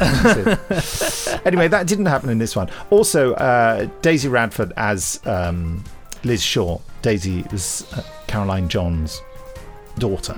anyway, 1.44 1.68
that 1.68 1.86
didn't 1.86 2.06
happen 2.06 2.30
in 2.30 2.38
this 2.38 2.56
one. 2.56 2.70
Also, 2.90 3.34
uh, 3.34 3.88
Daisy 4.00 4.28
Radford 4.28 4.72
as 4.76 5.20
um, 5.26 5.84
Liz 6.24 6.42
Shaw. 6.42 6.78
Daisy 7.02 7.44
was 7.52 7.90
uh, 7.92 8.02
Caroline 8.26 8.68
John's 8.68 9.20
daughter. 9.98 10.36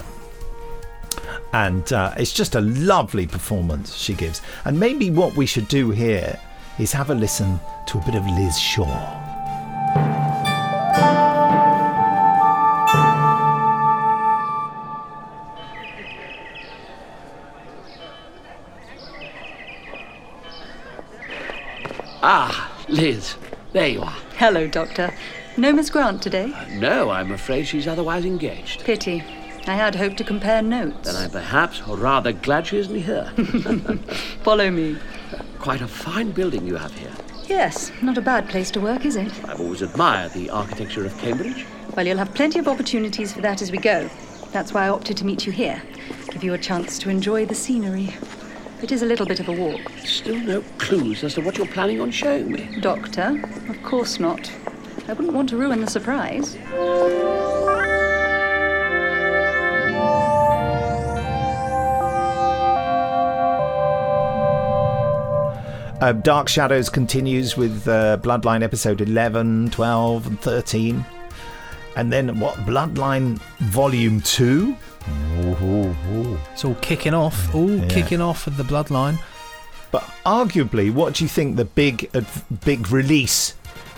And 1.53 1.93
uh, 1.93 2.15
it's 2.17 2.33
just 2.33 2.55
a 2.55 2.61
lovely 2.61 3.27
performance 3.27 3.97
she 3.97 4.15
gives. 4.15 4.41
And 4.65 4.79
maybe 4.79 5.11
what 5.11 5.37
we 5.37 5.47
should 5.47 5.69
do 5.69 5.91
here 5.91 6.39
is 6.79 6.93
have 6.93 7.11
a 7.11 7.15
listen 7.15 7.61
to 7.89 7.99
a 7.99 8.05
bit 8.05 8.15
of 8.15 8.27
Liz 8.27 8.59
Shaw. 8.59 8.87
Ah, 22.23 22.85
Liz, 22.89 23.35
there 23.73 23.89
you 23.89 24.03
are. 24.03 24.17
Hello, 24.37 24.67
Doctor. 24.67 25.13
No 25.57 25.73
Miss 25.73 25.91
Grant 25.91 26.23
today? 26.23 26.55
No, 26.71 27.11
I'm 27.11 27.33
afraid 27.33 27.67
she's 27.67 27.89
otherwise 27.89 28.25
engaged. 28.25 28.85
Pity. 28.85 29.25
I 29.67 29.75
had 29.75 29.95
hoped 29.95 30.17
to 30.19 30.25
compare 30.25 30.63
notes. 30.63 31.13
Then 31.13 31.17
I'm 31.17 31.31
perhaps 31.31 31.87
rather 31.87 32.33
glad 32.33 32.67
she 32.67 32.79
isn't 32.79 33.03
here. 33.03 33.31
Follow 34.43 34.71
me. 34.71 34.97
Quite 35.59 35.83
a 35.83 35.89
fine 35.89 36.33
building 36.33 36.67
you 36.67 36.77
have 36.77 36.93
here. 36.95 37.13
Yes, 37.47 37.91
not 38.01 38.17
a 38.17 38.23
bad 38.23 38.49
place 38.49 38.71
to 38.73 38.81
work, 38.81 39.05
is 39.05 39.17
it? 39.17 39.33
I've 39.45 39.61
always 39.61 39.83
admired 39.83 40.33
the 40.33 40.51
architecture 40.51 41.05
of 41.05 41.17
Cambridge. 41.19 41.67
Well, 41.97 42.07
you'll 42.07 42.19
have 42.19 42.35
plenty 42.35 42.59
of 42.59 42.69
opportunities 42.69 43.33
for 43.33 43.41
that 43.41 43.61
as 43.61 43.73
we 43.73 43.79
go. 43.79 44.09
That's 44.53 44.73
why 44.73 44.87
I 44.87 44.89
opted 44.89 45.17
to 45.19 45.27
meet 45.27 45.47
you 45.47 45.53
here. 45.53 45.83
Give 46.31 46.45
you 46.45 46.55
a 46.55 46.59
chance 46.59 46.99
to 47.01 47.11
enjoy 47.11 47.47
the 47.47 47.55
scenery. 47.55 48.15
It 48.83 48.93
is 48.93 49.03
a 49.03 49.07
little 49.07 49.27
bit 49.27 49.41
of 49.41 49.49
a 49.49 49.53
walk. 49.53 49.81
Still 50.05 50.39
no 50.39 50.63
clues 50.79 51.23
as 51.23 51.35
to 51.35 51.41
what 51.43 51.59
you're 51.59 51.67
planning 51.67 52.01
on 52.01 52.11
showing 52.11 52.51
me. 52.51 52.81
Doctor? 52.81 53.43
Of 53.69 53.83
course 53.83 54.19
not. 54.19 54.51
I 55.09 55.13
wouldn't 55.13 55.35
want 55.35 55.49
to 55.51 55.57
ruin 55.57 55.81
the 55.81 55.87
surprise. 55.91 56.57
Uh, 66.01 66.13
Dark 66.13 66.49
Shadows 66.49 66.89
continues 66.89 67.57
with 67.57 67.87
uh, 67.87 68.17
Bloodline 68.23 68.63
episode 68.63 69.01
11, 69.03 69.71
12, 69.71 70.27
and 70.27 70.41
13. 70.41 71.05
And 71.97 72.11
then 72.13 72.41
what? 72.41 72.55
Bloodline 72.61 73.39
Volume 73.59 74.21
2? 74.23 74.75
It's 76.53 76.65
all 76.65 76.75
kicking 76.77 77.13
off. 77.15 77.55
All 77.55 77.69
Yeah. 77.71 77.87
kicking 77.89 78.21
off 78.21 78.47
with 78.47 78.57
the 78.57 78.63
bloodline. 78.63 79.19
But 79.91 80.03
arguably, 80.25 80.93
what 80.93 81.15
do 81.15 81.25
you 81.25 81.29
think 81.29 81.57
the 81.57 81.65
big 81.65 82.09
big 82.65 82.91
release 82.93 83.55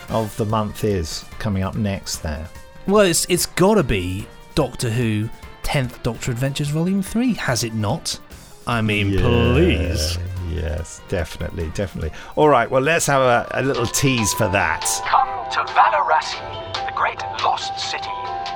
of 0.08 0.34
the 0.38 0.46
month 0.46 0.84
is 0.84 1.24
coming 1.38 1.62
up 1.62 1.74
next 1.74 2.18
there? 2.22 2.48
Well, 2.86 3.04
it's 3.04 3.26
it's 3.28 3.46
got 3.46 3.74
to 3.74 3.82
be 3.82 4.26
Doctor 4.54 4.88
Who, 4.90 5.28
Tenth 5.62 6.02
Doctor 6.02 6.30
Adventures 6.30 6.68
Volume 6.70 7.02
Three, 7.02 7.34
has 7.34 7.62
it 7.62 7.74
not? 7.74 8.18
I 8.66 8.80
mean, 8.80 9.18
please. 9.18 10.16
Yes, 10.52 11.00
definitely, 11.08 11.70
definitely. 11.74 12.12
All 12.36 12.48
right, 12.48 12.70
well, 12.70 12.82
let's 12.82 13.06
have 13.06 13.22
a, 13.22 13.48
a 13.52 13.62
little 13.62 13.86
tease 13.86 14.32
for 14.34 14.48
that. 14.48 14.84
Come 15.06 15.28
to 15.52 15.72
Valarasi, 15.72 16.86
the 16.86 16.92
great 16.94 17.20
lost 17.42 17.78
city, 17.80 18.04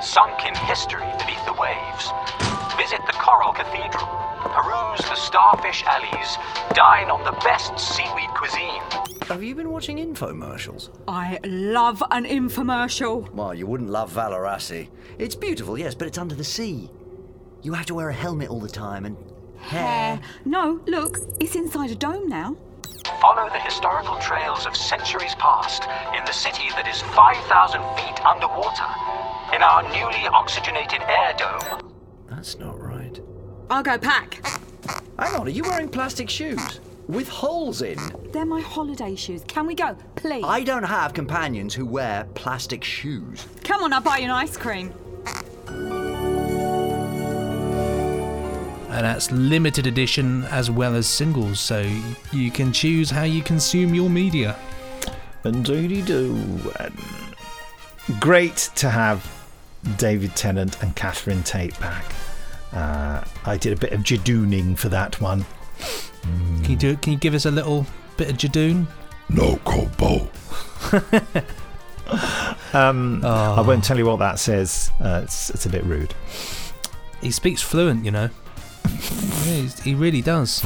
sunk 0.01 0.45
in 0.45 0.53
history 0.67 1.07
beneath 1.17 1.43
the 1.45 1.53
waves. 1.53 2.11
Visit 2.77 3.01
the 3.07 3.13
Coral 3.13 3.51
Cathedral, 3.51 4.05
peruse 4.43 5.09
the 5.09 5.15
starfish 5.15 5.83
alleys, 5.87 6.37
dine 6.75 7.09
on 7.09 7.23
the 7.23 7.37
best 7.43 7.79
seaweed 7.79 8.29
cuisine. 8.35 8.81
Have 9.27 9.43
you 9.43 9.55
been 9.55 9.71
watching 9.71 9.97
infomercials? 9.97 10.89
I 11.07 11.39
love 11.43 12.03
an 12.11 12.25
infomercial. 12.25 13.29
Well, 13.33 13.53
you 13.53 13.65
wouldn't 13.65 13.89
love 13.89 14.13
Valarasi. 14.13 14.89
It's 15.17 15.35
beautiful, 15.35 15.77
yes, 15.77 15.95
but 15.95 16.07
it's 16.07 16.17
under 16.17 16.35
the 16.35 16.43
sea. 16.43 16.89
You 17.63 17.73
have 17.73 17.87
to 17.87 17.95
wear 17.95 18.09
a 18.09 18.13
helmet 18.13 18.49
all 18.49 18.59
the 18.59 18.69
time 18.69 19.03
and 19.05 19.17
Hair. 19.59 20.19
No, 20.45 20.79
look, 20.87 21.19
it's 21.39 21.55
inside 21.55 21.91
a 21.91 21.95
dome 21.95 22.27
now. 22.27 22.55
Follow 23.21 23.49
the 23.49 23.59
historical 23.59 24.17
trails 24.19 24.65
of 24.65 24.75
centuries 24.75 25.35
past 25.35 25.83
in 26.17 26.23
the 26.25 26.31
city 26.31 26.69
that 26.71 26.87
is 26.87 27.01
5,000 27.01 27.81
feet 27.97 28.25
underwater, 28.25 28.85
in 29.55 29.61
our 29.61 29.83
newly 29.83 30.27
oxygenated 30.27 31.01
air 31.01 31.33
dome. 31.37 31.91
That's 32.29 32.57
not 32.59 32.79
right. 32.79 33.19
I'll 33.69 33.83
go 33.83 33.97
pack. 33.97 34.45
Hang 35.17 35.35
on, 35.35 35.47
are 35.47 35.49
you 35.49 35.63
wearing 35.63 35.89
plastic 35.89 36.29
shoes? 36.29 36.79
With 37.07 37.29
holes 37.29 37.81
in? 37.81 37.97
They're 38.33 38.45
my 38.45 38.59
holiday 38.59 39.15
shoes. 39.15 39.43
Can 39.47 39.65
we 39.65 39.75
go, 39.75 39.97
please? 40.15 40.43
I 40.45 40.63
don't 40.63 40.83
have 40.83 41.13
companions 41.13 41.73
who 41.73 41.85
wear 41.85 42.27
plastic 42.35 42.83
shoes. 42.83 43.45
Come 43.63 43.83
on, 43.83 43.93
I'll 43.93 44.01
buy 44.01 44.17
you 44.17 44.25
an 44.25 44.31
ice 44.31 44.57
cream. 44.57 44.93
And 48.89 49.05
that's 49.05 49.31
limited 49.31 49.85
edition 49.85 50.45
as 50.45 50.71
well 50.71 50.95
as 50.95 51.07
singles, 51.07 51.59
so 51.59 51.85
you 52.31 52.51
can 52.51 52.71
choose 52.71 53.09
how 53.09 53.23
you 53.23 53.41
consume 53.43 53.93
your 53.93 54.09
media. 54.09 54.55
Indeedy 55.43 56.01
do. 56.01 56.59
Great 58.19 58.69
to 58.75 58.89
have 58.89 59.29
David 59.97 60.35
Tennant 60.35 60.81
and 60.81 60.95
Catherine 60.95 61.43
Tate 61.43 61.77
back. 61.79 62.05
Uh, 62.71 63.23
I 63.45 63.57
did 63.57 63.73
a 63.73 63.75
bit 63.75 63.91
of 63.93 64.01
Judooning 64.01 64.77
for 64.77 64.89
that 64.89 65.19
one. 65.21 65.45
Can 66.21 66.65
you 66.71 66.75
do? 66.75 66.97
Can 66.97 67.13
you 67.13 67.19
give 67.19 67.33
us 67.33 67.45
a 67.45 67.51
little 67.51 67.85
bit 68.17 68.29
of 68.29 68.37
Judoon? 68.37 68.87
No 69.29 69.57
combo. 69.65 70.29
um, 72.73 73.23
I 73.25 73.61
won't 73.61 73.83
tell 73.83 73.97
you 73.97 74.05
what 74.05 74.19
that 74.19 74.39
says. 74.39 74.91
Uh, 74.99 75.21
it's, 75.23 75.49
it's 75.49 75.65
a 75.65 75.69
bit 75.69 75.83
rude. 75.83 76.13
He 77.21 77.31
speaks 77.31 77.61
fluent, 77.61 78.05
you 78.05 78.11
know. 78.11 78.29
Yeah, 79.45 79.69
he 79.83 79.95
really 79.95 80.21
does. 80.21 80.63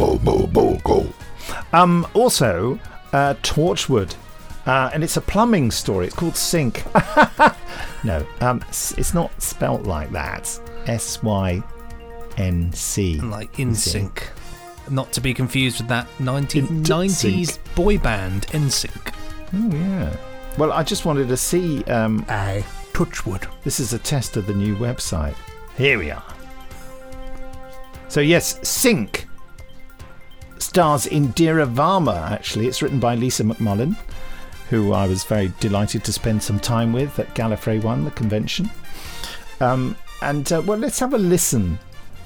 Um, 1.73 2.07
also, 2.13 2.79
uh, 3.13 3.35
Torchwood. 3.41 4.15
Uh, 4.65 4.91
and 4.93 5.03
it's 5.03 5.17
a 5.17 5.21
plumbing 5.21 5.71
story. 5.71 6.05
It's 6.07 6.15
called 6.15 6.35
Sink. 6.35 6.83
no, 8.03 8.25
um, 8.41 8.63
it's 8.69 9.13
not 9.13 9.41
spelt 9.41 9.83
like 9.83 10.11
that. 10.11 10.59
S 10.85 11.21
Y 11.23 11.63
N 12.37 12.71
C. 12.73 13.19
Like 13.19 13.59
in 13.59 13.73
sync. 13.73 14.29
Not 14.89 15.11
to 15.13 15.21
be 15.21 15.33
confused 15.33 15.79
with 15.79 15.87
that 15.89 16.07
In 16.19 16.25
1990s 16.25 17.09
sync. 17.51 17.75
boy 17.75 17.97
band 17.97 18.47
NSYNC. 18.47 19.13
Oh 19.53 19.75
yeah. 19.75 20.15
Well, 20.57 20.71
I 20.71 20.83
just 20.83 21.05
wanted 21.05 21.27
to 21.29 21.37
see. 21.37 21.83
Um, 21.85 22.25
Aye. 22.29 22.63
Touchwood. 22.93 23.47
This 23.63 23.79
is 23.79 23.93
a 23.93 23.99
test 23.99 24.37
of 24.37 24.47
the 24.47 24.53
new 24.53 24.75
website. 24.75 25.35
Here 25.77 25.97
we 25.97 26.11
are. 26.11 26.23
So 28.11 28.19
yes, 28.19 28.59
Sync 28.67 29.25
stars 30.57 31.05
Indira 31.05 31.65
Varma. 31.65 32.29
Actually, 32.29 32.67
it's 32.67 32.81
written 32.81 32.99
by 32.99 33.15
Lisa 33.15 33.45
McMullin, 33.45 33.95
who 34.69 34.91
I 34.91 35.07
was 35.07 35.23
very 35.23 35.53
delighted 35.61 36.03
to 36.03 36.11
spend 36.11 36.43
some 36.43 36.59
time 36.59 36.91
with 36.91 37.17
at 37.19 37.33
Gallifrey 37.35 37.81
One, 37.81 38.03
the 38.03 38.11
convention. 38.11 38.69
Um, 39.61 39.95
and 40.21 40.51
uh, 40.51 40.61
well, 40.65 40.77
let's 40.77 40.99
have 40.99 41.13
a 41.13 41.17
listen 41.17 41.79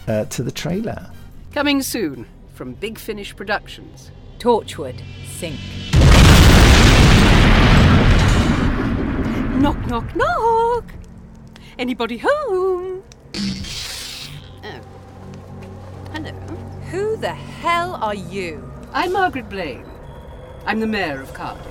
uh, 0.08 0.26
to 0.26 0.42
the 0.42 0.52
trailer. 0.52 1.12
Coming 1.54 1.84
soon 1.84 2.26
from 2.56 2.74
Big 2.74 2.98
Finish 2.98 3.36
Productions. 3.36 4.10
Torchwood, 4.40 5.00
Sync. 5.38 5.60
Knock, 9.62 9.78
knock, 9.86 10.16
knock. 10.16 10.92
Anybody 11.78 12.18
home? 12.18 13.04
Oh. 14.64 14.95
Hello. 16.16 16.32
Who 16.92 17.18
the 17.18 17.34
hell 17.34 17.96
are 17.96 18.16
you? 18.16 18.72
I'm 18.94 19.12
Margaret 19.12 19.50
Blaine. 19.50 19.86
I'm 20.66 20.80
the 20.80 20.88
mayor 20.88 21.20
of 21.20 21.34
Cardiff. 21.34 21.68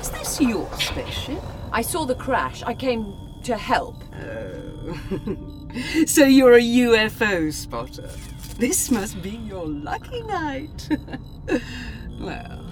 Is 0.00 0.10
this 0.10 0.40
your 0.40 0.68
spaceship? 0.72 1.40
I 1.70 1.82
saw 1.82 2.04
the 2.04 2.16
crash. 2.16 2.64
I 2.64 2.74
came 2.74 3.14
to 3.44 3.56
help. 3.56 4.02
Oh. 4.12 6.04
so 6.06 6.24
you're 6.24 6.54
a 6.54 6.60
UFO 6.60 7.52
spotter. 7.52 8.10
This 8.58 8.90
must 8.90 9.22
be 9.22 9.36
your 9.36 9.66
lucky 9.66 10.20
night. 10.22 10.88
well, 12.18 12.66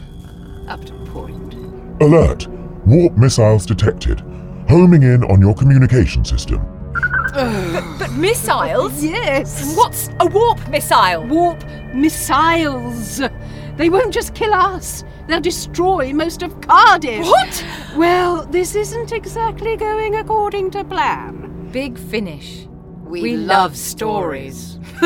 up 0.66 0.84
to 0.84 0.92
point. 1.12 1.54
Alert! 2.02 2.48
Warp 2.86 3.16
missiles 3.16 3.64
detected. 3.66 4.18
Homing 4.68 5.04
in 5.04 5.22
on 5.22 5.40
your 5.40 5.54
communication 5.54 6.24
system. 6.24 6.73
But, 7.32 7.98
but 7.98 8.12
Missiles? 8.12 9.02
Yes. 9.02 9.76
What's 9.76 10.08
a 10.20 10.26
warp 10.26 10.68
missile? 10.68 11.24
Warp 11.26 11.64
missiles. 11.94 13.20
They 13.76 13.88
won't 13.90 14.12
just 14.12 14.34
kill 14.34 14.54
us. 14.54 15.04
They'll 15.26 15.40
destroy 15.40 16.12
most 16.12 16.42
of 16.42 16.60
Cardiff. 16.60 17.24
What? 17.24 17.66
Well, 17.96 18.44
this 18.46 18.74
isn't 18.74 19.12
exactly 19.12 19.76
going 19.76 20.16
according 20.16 20.70
to 20.72 20.84
plan. 20.84 21.70
Big 21.72 21.98
finish. 21.98 22.68
We, 23.04 23.36
love 23.36 23.76
stories. 23.76 24.78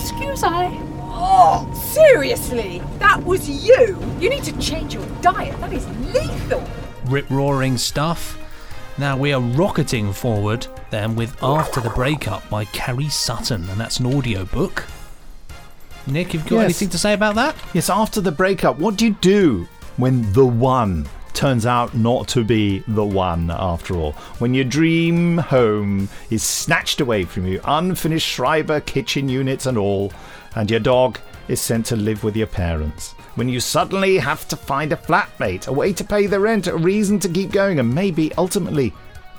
Excuse 0.00 0.42
I. 0.42 0.76
Oh, 1.12 1.70
seriously? 1.92 2.82
That 2.98 3.22
was 3.24 3.48
you? 3.48 3.98
You 4.18 4.30
need 4.30 4.44
to 4.44 4.58
change 4.58 4.94
your 4.94 5.06
diet. 5.20 5.58
That 5.60 5.72
is 5.72 5.86
lethal. 6.12 6.64
Rip 7.10 7.28
roaring 7.28 7.76
stuff. 7.76 8.38
Now 8.96 9.16
we 9.16 9.32
are 9.32 9.40
rocketing 9.40 10.12
forward 10.12 10.66
then 10.90 11.16
with 11.16 11.42
After 11.42 11.80
the 11.80 11.90
Breakup 11.90 12.48
by 12.48 12.66
Carrie 12.66 13.08
Sutton, 13.08 13.68
and 13.68 13.80
that's 13.80 13.98
an 13.98 14.14
audio 14.14 14.44
book. 14.44 14.84
Nick, 16.06 16.32
you've 16.32 16.44
got 16.44 16.56
Yes. 16.56 16.64
anything 16.64 16.88
to 16.90 16.98
say 16.98 17.12
about 17.12 17.34
that? 17.34 17.56
Yes, 17.74 17.90
after 17.90 18.20
the 18.20 18.32
breakup, 18.32 18.78
what 18.78 18.96
do 18.96 19.06
you 19.06 19.16
do 19.20 19.66
when 19.96 20.32
the 20.32 20.46
one 20.46 21.06
turns 21.32 21.66
out 21.66 21.94
not 21.94 22.28
to 22.28 22.44
be 22.44 22.82
the 22.86 23.04
one 23.04 23.50
after 23.50 23.94
all? 23.96 24.12
When 24.38 24.54
your 24.54 24.64
dream 24.64 25.38
home 25.38 26.08
is 26.30 26.42
snatched 26.42 27.00
away 27.00 27.24
from 27.24 27.46
you, 27.46 27.60
unfinished 27.64 28.26
Schreiber 28.26 28.80
kitchen 28.80 29.28
units 29.28 29.66
and 29.66 29.76
all, 29.76 30.12
and 30.54 30.70
your 30.70 30.80
dog 30.80 31.18
is 31.50 31.60
sent 31.60 31.84
to 31.86 31.96
live 31.96 32.22
with 32.22 32.36
your 32.36 32.46
parents. 32.46 33.12
When 33.34 33.48
you 33.48 33.58
suddenly 33.58 34.18
have 34.18 34.46
to 34.48 34.56
find 34.56 34.92
a 34.92 34.96
flatmate, 34.96 35.66
a 35.66 35.72
way 35.72 35.92
to 35.92 36.04
pay 36.04 36.26
the 36.26 36.38
rent, 36.38 36.68
a 36.68 36.76
reason 36.76 37.18
to 37.18 37.28
keep 37.28 37.50
going, 37.50 37.80
and 37.80 37.92
maybe 37.92 38.32
ultimately 38.34 38.94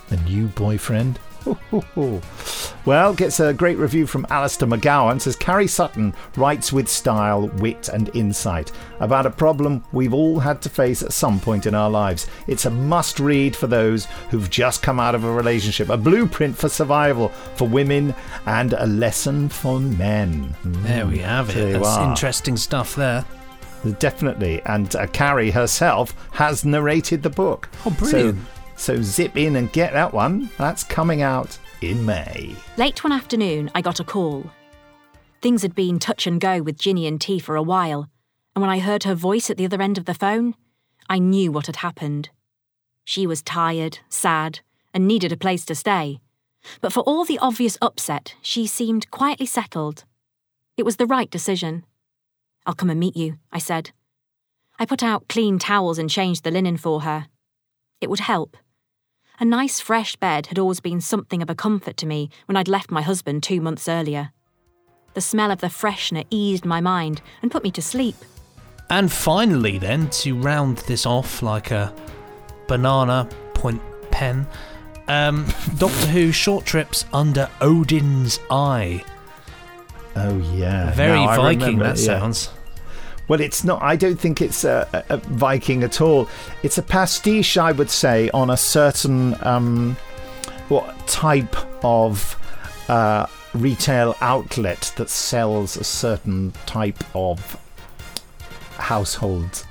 a 0.09 0.17
new 0.17 0.47
boyfriend. 0.47 1.19
Well, 2.83 3.13
gets 3.13 3.39
a 3.39 3.53
great 3.53 3.77
review 3.77 4.07
from 4.07 4.25
Alistair 4.31 4.67
McGowan. 4.67 5.21
Says 5.21 5.35
Carrie 5.35 5.67
Sutton 5.67 6.15
writes 6.35 6.73
with 6.73 6.87
style, 6.87 7.47
wit, 7.59 7.89
and 7.89 8.09
insight 8.15 8.71
about 8.99 9.27
a 9.27 9.29
problem 9.31 9.83
we've 9.91 10.15
all 10.15 10.39
had 10.39 10.63
to 10.63 10.69
face 10.69 11.03
at 11.03 11.13
some 11.13 11.39
point 11.39 11.67
in 11.67 11.75
our 11.75 11.91
lives. 11.91 12.25
It's 12.47 12.65
a 12.65 12.71
must 12.71 13.19
read 13.19 13.55
for 13.55 13.67
those 13.67 14.05
who've 14.31 14.49
just 14.49 14.81
come 14.81 14.99
out 14.99 15.13
of 15.13 15.23
a 15.23 15.31
relationship, 15.31 15.89
a 15.89 15.97
blueprint 15.97 16.57
for 16.57 16.69
survival 16.69 17.29
for 17.55 17.67
women, 17.67 18.15
and 18.47 18.73
a 18.73 18.87
lesson 18.87 19.47
for 19.47 19.79
men. 19.79 20.55
There 20.63 21.05
we 21.05 21.19
have 21.19 21.51
it. 21.51 21.53
There 21.53 21.79
That's 21.79 21.97
interesting 21.97 22.57
stuff 22.57 22.95
there. 22.95 23.23
Definitely. 23.99 24.61
And 24.65 24.95
uh, 24.95 25.05
Carrie 25.07 25.51
herself 25.51 26.15
has 26.31 26.65
narrated 26.65 27.21
the 27.21 27.29
book. 27.29 27.69
Oh, 27.85 27.91
brilliant. 27.91 28.39
So, 28.39 28.60
so 28.81 29.01
zip 29.01 29.37
in 29.37 29.55
and 29.55 29.71
get 29.71 29.93
that 29.93 30.13
one. 30.13 30.49
That's 30.57 30.83
coming 30.83 31.21
out 31.21 31.57
in 31.81 32.05
May. 32.05 32.55
Late 32.77 33.03
one 33.03 33.13
afternoon, 33.13 33.71
I 33.75 33.81
got 33.81 33.99
a 33.99 34.03
call. 34.03 34.49
Things 35.41 35.61
had 35.61 35.73
been 35.73 35.99
touch 35.99 36.27
and 36.27 36.39
go 36.39 36.61
with 36.61 36.77
Ginny 36.77 37.07
and 37.07 37.19
T 37.19 37.39
for 37.39 37.55
a 37.55 37.63
while, 37.63 38.07
and 38.55 38.61
when 38.61 38.69
I 38.69 38.79
heard 38.79 39.03
her 39.03 39.15
voice 39.15 39.49
at 39.49 39.57
the 39.57 39.65
other 39.65 39.81
end 39.81 39.97
of 39.97 40.05
the 40.05 40.13
phone, 40.13 40.55
I 41.09 41.19
knew 41.19 41.51
what 41.51 41.65
had 41.65 41.77
happened. 41.77 42.29
She 43.03 43.25
was 43.25 43.41
tired, 43.41 43.99
sad, 44.09 44.59
and 44.93 45.07
needed 45.07 45.31
a 45.31 45.37
place 45.37 45.65
to 45.65 45.75
stay. 45.75 46.19
But 46.79 46.93
for 46.93 47.01
all 47.01 47.25
the 47.25 47.39
obvious 47.39 47.77
upset, 47.81 48.35
she 48.41 48.67
seemed 48.67 49.09
quietly 49.09 49.45
settled. 49.45 50.05
It 50.77 50.85
was 50.85 50.97
the 50.97 51.07
right 51.07 51.29
decision. 51.29 51.85
I'll 52.65 52.75
come 52.75 52.89
and 52.89 52.99
meet 52.99 53.17
you, 53.17 53.37
I 53.51 53.59
said. 53.59 53.91
I 54.77 54.85
put 54.85 55.03
out 55.03 55.27
clean 55.27 55.59
towels 55.59 55.97
and 55.97 56.09
changed 56.09 56.43
the 56.43 56.51
linen 56.51 56.77
for 56.77 57.01
her. 57.01 57.27
It 57.99 58.09
would 58.09 58.19
help. 58.19 58.57
A 59.39 59.45
nice 59.45 59.79
fresh 59.79 60.15
bed 60.15 60.47
had 60.47 60.59
always 60.59 60.79
been 60.79 61.01
something 61.01 61.41
of 61.41 61.49
a 61.49 61.55
comfort 61.55 61.97
to 61.97 62.05
me 62.05 62.29
when 62.45 62.55
I'd 62.55 62.67
left 62.67 62.91
my 62.91 63.01
husband 63.01 63.41
two 63.41 63.59
months 63.59 63.87
earlier. 63.87 64.31
The 65.13 65.21
smell 65.21 65.51
of 65.51 65.61
the 65.61 65.67
freshener 65.67 66.25
eased 66.29 66.65
my 66.65 66.79
mind 66.79 67.21
and 67.41 67.51
put 67.51 67.63
me 67.63 67.71
to 67.71 67.81
sleep. 67.81 68.15
And 68.89 69.11
finally, 69.11 69.77
then, 69.77 70.09
to 70.09 70.35
round 70.35 70.79
this 70.79 71.05
off 71.05 71.41
like 71.41 71.71
a 71.71 71.93
banana 72.67 73.27
point 73.53 73.81
pen, 74.11 74.45
um, 75.07 75.47
Doctor 75.77 76.07
Who 76.07 76.31
short 76.31 76.65
trips 76.65 77.05
under 77.13 77.49
Odin's 77.61 78.39
eye. 78.49 79.03
Oh 80.15 80.37
yeah, 80.53 80.91
Very 80.91 81.25
Now 81.25 81.35
Viking 81.35 81.59
remember, 81.61 81.83
that 81.85 81.99
yeah. 81.99 82.19
sounds. 82.19 82.49
Well, 83.31 83.39
it's 83.39 83.63
not. 83.63 83.81
I 83.81 83.95
don't 83.95 84.19
think 84.19 84.41
it's 84.41 84.65
a, 84.65 85.05
a, 85.07 85.15
Viking 85.15 85.83
at 85.83 86.01
all. 86.01 86.27
It's 86.63 86.77
a 86.77 86.83
pastiche, 86.83 87.57
I 87.57 87.71
would 87.71 87.89
say, 87.89 88.29
on 88.31 88.49
a 88.49 88.57
certain 88.57 89.37
um, 89.39 89.95
what 90.67 91.07
type 91.07 91.55
of 91.81 92.35
uh, 92.89 93.27
retail 93.53 94.17
outlet 94.19 94.91
that 94.97 95.09
sells 95.09 95.77
a 95.77 95.83
certain 95.85 96.51
type 96.65 97.01
of 97.15 97.57
household 98.75 99.65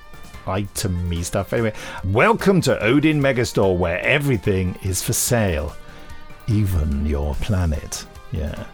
item 0.46 1.22
stuff. 1.22 1.52
Anyway, 1.52 1.74
welcome 2.06 2.62
to 2.62 2.82
Odin 2.82 3.20
Megastore, 3.20 3.76
where 3.76 4.00
everything 4.00 4.74
is 4.84 5.02
for 5.02 5.12
sale, 5.12 5.76
even 6.48 7.04
your 7.04 7.34
planet. 7.34 8.06
Yeah. 8.32 8.64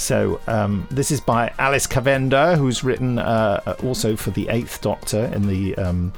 So 0.00 0.40
um, 0.46 0.88
this 0.90 1.10
is 1.10 1.20
by 1.20 1.52
Alice 1.58 1.86
Cavender, 1.86 2.56
who's 2.56 2.82
written 2.82 3.18
uh, 3.18 3.76
also 3.84 4.16
for 4.16 4.30
the 4.30 4.48
Eighth 4.48 4.80
Doctor 4.80 5.26
in 5.26 5.46
the 5.46 5.76
um, 5.76 6.12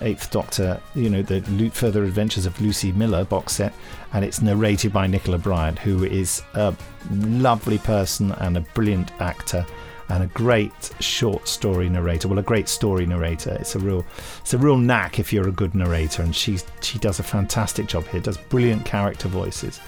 Eighth 0.00 0.32
Doctor, 0.32 0.80
you 0.96 1.08
know, 1.08 1.22
the 1.22 1.40
Further 1.70 2.02
Adventures 2.02 2.44
of 2.44 2.60
Lucy 2.60 2.90
Miller 2.90 3.24
box 3.24 3.52
set, 3.52 3.72
and 4.12 4.24
it's 4.24 4.42
narrated 4.42 4.92
by 4.92 5.06
Nicola 5.06 5.38
Bryant, 5.38 5.78
who 5.78 6.02
is 6.04 6.42
a 6.54 6.74
lovely 7.12 7.78
person 7.78 8.32
and 8.32 8.56
a 8.56 8.60
brilliant 8.74 9.12
actor 9.20 9.64
and 10.08 10.24
a 10.24 10.26
great 10.26 10.90
short 10.98 11.46
story 11.46 11.88
narrator. 11.88 12.26
Well, 12.26 12.40
a 12.40 12.42
great 12.42 12.68
story 12.68 13.06
narrator. 13.06 13.56
It's 13.60 13.76
a 13.76 13.78
real, 13.78 14.04
it's 14.40 14.54
a 14.54 14.58
real 14.58 14.76
knack 14.76 15.20
if 15.20 15.32
you're 15.32 15.48
a 15.48 15.52
good 15.52 15.76
narrator, 15.76 16.22
and 16.22 16.34
she 16.34 16.58
she 16.82 16.98
does 16.98 17.20
a 17.20 17.22
fantastic 17.22 17.86
job 17.86 18.08
here. 18.08 18.20
Does 18.20 18.36
brilliant 18.36 18.84
character 18.84 19.28
voices. 19.28 19.80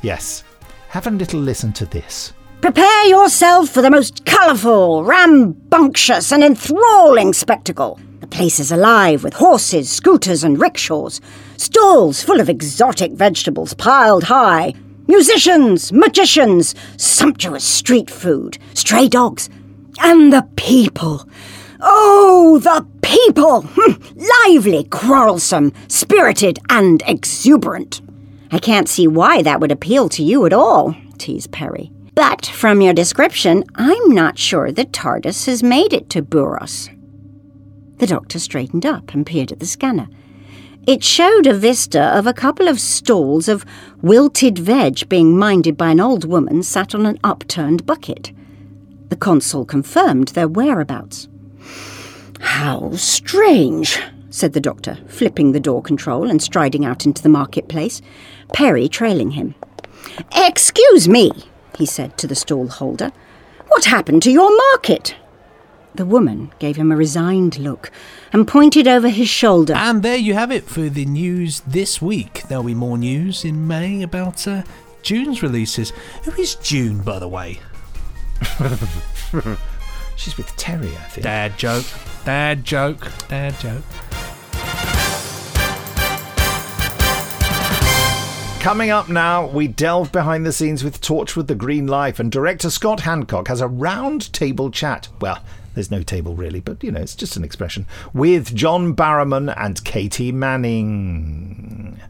Yes, 0.00 0.42
have 0.88 1.06
a 1.06 1.10
little 1.10 1.38
listen 1.38 1.74
to 1.74 1.84
this. 1.84 2.32
Prepare 2.60 3.06
yourself 3.06 3.68
for 3.70 3.82
the 3.82 3.90
most 3.90 4.24
colourful, 4.24 5.04
rambunctious, 5.04 6.32
and 6.32 6.42
enthralling 6.42 7.32
spectacle. 7.32 8.00
The 8.20 8.26
place 8.26 8.58
is 8.58 8.72
alive 8.72 9.22
with 9.22 9.34
horses, 9.34 9.90
scooters, 9.90 10.42
and 10.42 10.60
rickshaws, 10.60 11.20
stalls 11.56 12.22
full 12.22 12.40
of 12.40 12.48
exotic 12.48 13.12
vegetables 13.12 13.74
piled 13.74 14.24
high, 14.24 14.74
musicians, 15.06 15.92
magicians, 15.92 16.74
sumptuous 16.96 17.62
street 17.64 18.10
food, 18.10 18.58
stray 18.74 19.08
dogs, 19.08 19.48
and 20.00 20.32
the 20.32 20.48
people. 20.56 21.28
Oh, 21.80 22.58
the 22.58 22.84
people! 23.02 23.62
Hmm, 23.68 24.02
Lively, 24.48 24.84
quarrelsome, 24.84 25.72
spirited, 25.88 26.58
and 26.68 27.02
exuberant. 27.06 28.00
I 28.50 28.58
can't 28.58 28.88
see 28.88 29.06
why 29.06 29.42
that 29.42 29.60
would 29.60 29.70
appeal 29.72 30.08
to 30.10 30.22
you 30.24 30.46
at 30.46 30.52
all, 30.52 30.96
teased 31.18 31.52
Peri. 31.52 31.92
But 32.16 32.46
from 32.46 32.80
your 32.80 32.94
description, 32.94 33.62
I'm 33.74 34.08
not 34.08 34.38
sure 34.38 34.72
the 34.72 34.86
TARDIS 34.86 35.44
has 35.44 35.62
made 35.62 35.92
it 35.92 36.08
to 36.10 36.22
Buros. 36.22 36.88
The 37.98 38.06
doctor 38.06 38.38
straightened 38.38 38.86
up 38.86 39.12
and 39.12 39.26
peered 39.26 39.52
at 39.52 39.60
the 39.60 39.66
scanner. 39.66 40.08
It 40.86 41.04
showed 41.04 41.46
a 41.46 41.52
vista 41.52 42.00
of 42.16 42.26
a 42.26 42.32
couple 42.32 42.68
of 42.68 42.80
stalls 42.80 43.48
of 43.48 43.66
wilted 44.00 44.58
veg 44.58 45.06
being 45.10 45.36
minded 45.36 45.76
by 45.76 45.90
an 45.90 46.00
old 46.00 46.24
woman 46.24 46.62
sat 46.62 46.94
on 46.94 47.04
an 47.04 47.18
upturned 47.22 47.84
bucket. 47.84 48.32
The 49.10 49.16
console 49.16 49.66
confirmed 49.66 50.28
their 50.28 50.48
whereabouts. 50.48 51.28
How 52.40 52.92
strange, 52.92 54.00
said 54.30 54.54
the 54.54 54.60
doctor, 54.60 54.96
flipping 55.06 55.52
the 55.52 55.60
door 55.60 55.82
control 55.82 56.30
and 56.30 56.40
striding 56.40 56.86
out 56.86 57.04
into 57.04 57.22
the 57.22 57.28
marketplace, 57.28 58.00
Peri 58.54 58.88
trailing 58.88 59.32
him. 59.32 59.54
Excuse 60.34 61.08
me, 61.08 61.30
he 61.76 61.86
said 61.86 62.16
to 62.18 62.26
the 62.26 62.34
stall 62.34 62.68
holder. 62.68 63.12
What 63.68 63.84
happened 63.84 64.22
to 64.22 64.30
your 64.30 64.54
market? 64.72 65.14
The 65.94 66.06
woman 66.06 66.52
gave 66.58 66.76
him 66.76 66.92
a 66.92 66.96
resigned 66.96 67.58
look 67.58 67.90
and 68.32 68.46
pointed 68.46 68.86
over 68.86 69.08
his 69.08 69.28
shoulder. 69.28 69.74
And 69.74 70.02
there 70.02 70.16
you 70.16 70.34
have 70.34 70.52
it 70.52 70.64
for 70.64 70.88
the 70.88 71.06
news 71.06 71.60
this 71.60 72.02
week. 72.02 72.42
There'll 72.48 72.64
be 72.64 72.74
more 72.74 72.98
news 72.98 73.44
in 73.44 73.66
May 73.66 74.02
about 74.02 74.46
uh, 74.46 74.62
June's 75.02 75.42
releases. 75.42 75.90
Who 76.24 76.32
is 76.32 76.56
June, 76.56 77.00
by 77.00 77.18
the 77.18 77.28
way? 77.28 77.60
She's 80.16 80.36
with 80.36 80.54
Terry, 80.56 80.88
I 80.88 81.08
think. 81.08 81.24
Dad 81.24 81.56
joke. 81.56 81.86
Dad 82.24 82.64
joke. 82.64 83.10
Dad 83.28 83.58
joke. 83.58 83.82
Coming 88.66 88.90
up 88.90 89.08
now, 89.08 89.46
we 89.46 89.68
delve 89.68 90.10
behind 90.10 90.44
the 90.44 90.52
scenes 90.52 90.82
with 90.82 91.00
Torchwood 91.00 91.46
The 91.46 91.54
Green 91.54 91.86
Life, 91.86 92.18
and 92.18 92.32
director 92.32 92.68
Scott 92.68 92.98
Hancock 92.98 93.46
has 93.46 93.60
a 93.60 93.68
round 93.68 94.32
table 94.32 94.72
chat. 94.72 95.06
Well, 95.20 95.38
there's 95.74 95.92
no 95.92 96.02
table 96.02 96.34
really, 96.34 96.58
but 96.58 96.82
you 96.82 96.90
know, 96.90 97.00
it's 97.00 97.14
just 97.14 97.36
an 97.36 97.44
expression. 97.44 97.86
With 98.12 98.56
John 98.56 98.96
Barrowman 98.96 99.54
and 99.56 99.84
Katy 99.84 100.32
Manning. 100.32 102.00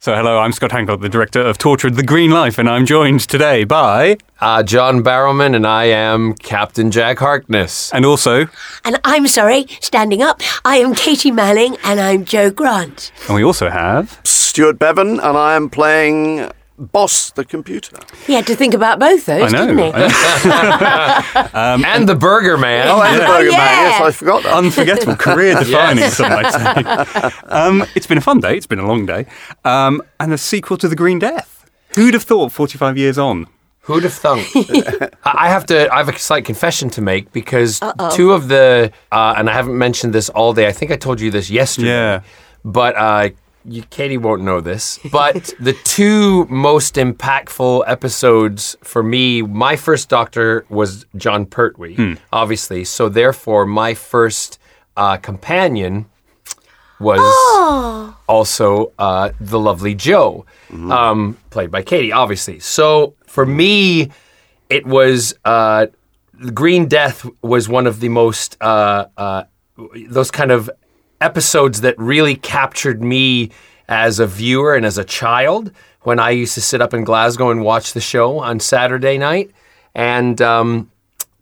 So, 0.00 0.16
hello, 0.16 0.40
I'm 0.40 0.50
Scott 0.50 0.72
Hancock, 0.72 1.00
the 1.00 1.08
director 1.08 1.40
of 1.40 1.58
Torchwood 1.58 1.94
the 1.94 2.02
Green 2.02 2.32
Life, 2.32 2.58
and 2.58 2.68
I'm 2.68 2.84
joined 2.84 3.20
today 3.20 3.62
by. 3.62 4.16
Uh, 4.40 4.64
John 4.64 5.04
Barrowman, 5.04 5.54
and 5.54 5.64
I 5.64 5.84
am 5.84 6.34
Captain 6.34 6.90
Jack 6.90 7.20
Harkness. 7.20 7.92
And 7.94 8.04
also. 8.04 8.48
And 8.84 8.98
I'm 9.04 9.28
sorry, 9.28 9.68
standing 9.80 10.20
up. 10.20 10.40
I 10.64 10.78
am 10.78 10.96
Katie 10.96 11.30
Manning, 11.30 11.76
and 11.84 12.00
I'm 12.00 12.24
Jo 12.24 12.50
Grant. 12.50 13.12
And 13.28 13.36
we 13.36 13.44
also 13.44 13.70
have. 13.70 14.18
Stewart 14.52 14.78
Bevan, 14.78 15.18
and 15.18 15.38
I 15.38 15.54
am 15.56 15.70
playing 15.70 16.50
Boss 16.76 17.30
the 17.30 17.42
computer. 17.42 17.96
He 18.26 18.34
had 18.34 18.46
to 18.48 18.54
think 18.54 18.74
about 18.74 18.98
both 18.98 19.24
those, 19.24 19.50
I 19.50 19.56
know, 19.56 19.66
didn't 19.66 19.94
he? 19.94 21.48
um, 21.58 21.82
and 21.86 22.06
the 22.06 22.14
Burger 22.14 22.58
Man. 22.58 22.86
Oh, 22.86 23.00
and 23.00 23.18
the 23.18 23.24
Burger 23.24 23.48
yeah. 23.48 23.56
Man. 23.56 23.90
Yes, 23.92 24.00
I 24.02 24.10
forgot 24.10 24.42
that. 24.42 24.52
Unforgettable, 24.52 25.16
career 25.16 25.54
defining, 25.58 26.00
Yes. 26.00 26.18
some 26.18 26.28
might 26.28 26.50
say. 26.52 27.30
Um, 27.48 27.86
it's 27.94 28.06
been 28.06 28.18
a 28.18 28.20
fun 28.20 28.40
day, 28.40 28.54
it's 28.54 28.66
been 28.66 28.78
a 28.78 28.86
long 28.86 29.06
day. 29.06 29.24
Um, 29.64 30.02
and 30.20 30.34
a 30.34 30.38
sequel 30.38 30.76
to 30.76 30.86
The 30.86 30.96
Green 30.96 31.18
Death. 31.18 31.64
Who'd 31.94 32.12
have 32.12 32.24
thought 32.24 32.52
45 32.52 32.98
years 32.98 33.16
on? 33.16 33.46
Who'd 33.84 34.02
have 34.02 34.12
thunk? 34.12 34.46
I 35.24 35.48
have 35.48 35.64
to. 35.66 35.90
I 35.90 35.96
have 35.96 36.10
a 36.10 36.18
slight 36.18 36.44
confession 36.44 36.90
to 36.90 37.00
make 37.00 37.32
because 37.32 37.80
Uh-oh. 37.80 38.14
two 38.14 38.32
of 38.32 38.48
the, 38.48 38.92
uh, 39.10 39.32
and 39.38 39.48
I 39.48 39.54
haven't 39.54 39.78
mentioned 39.78 40.12
this 40.12 40.28
all 40.28 40.52
day. 40.52 40.66
I 40.66 40.72
think 40.72 40.90
I 40.90 40.96
told 40.96 41.22
you 41.22 41.30
this 41.30 41.48
yesterday. 41.48 41.88
Yeah. 41.88 42.22
But 42.64 42.96
uh, 42.96 43.30
you, 43.64 43.82
Katy 43.90 44.16
won't 44.18 44.42
know 44.42 44.60
this. 44.60 44.98
But 45.10 45.52
the 45.60 45.72
two 45.84 46.46
most 46.46 46.94
impactful 46.96 47.84
episodes 47.86 48.76
for 48.82 49.02
me, 49.02 49.42
my 49.42 49.76
first 49.76 50.08
Doctor 50.08 50.64
was 50.68 51.06
Jon 51.16 51.46
Pertwee, 51.46 51.94
Hmm. 51.96 52.14
obviously. 52.32 52.84
So 52.84 53.08
therefore, 53.08 53.66
my 53.66 53.94
first 53.94 54.58
uh, 54.96 55.16
companion 55.16 56.06
was 57.00 57.18
Oh. 57.22 58.16
also 58.28 58.92
uh, 58.98 59.30
the 59.40 59.58
lovely 59.58 59.94
Jo, 59.94 60.44
um, 60.72 61.36
played 61.50 61.70
by 61.70 61.82
Katy, 61.82 62.12
obviously. 62.12 62.60
So 62.60 63.14
for 63.26 63.44
me, 63.44 64.10
it 64.70 64.86
was 64.86 65.34
uh, 65.44 65.86
Green 66.54 66.86
Death 66.86 67.26
was 67.42 67.68
one 67.68 67.86
of 67.86 68.00
the 68.00 68.08
most 68.08 68.56
uh, 68.60 69.06
uh, 69.16 69.44
those 70.08 70.30
kind 70.30 70.50
of 70.52 70.70
episodes 71.22 71.80
that 71.82 71.98
really 71.98 72.36
captured 72.36 73.02
me 73.02 73.50
as 73.88 74.18
a 74.18 74.26
viewer 74.26 74.74
and 74.74 74.84
as 74.84 74.98
a 74.98 75.04
child 75.04 75.70
when 76.02 76.18
I 76.18 76.30
used 76.30 76.54
to 76.54 76.60
sit 76.60 76.80
up 76.80 76.92
in 76.92 77.04
Glasgow 77.04 77.50
and 77.50 77.62
watch 77.62 77.92
the 77.92 78.00
show 78.00 78.38
on 78.38 78.60
Saturday 78.60 79.18
night, 79.18 79.50
and. 79.94 80.40
Um, 80.40 80.88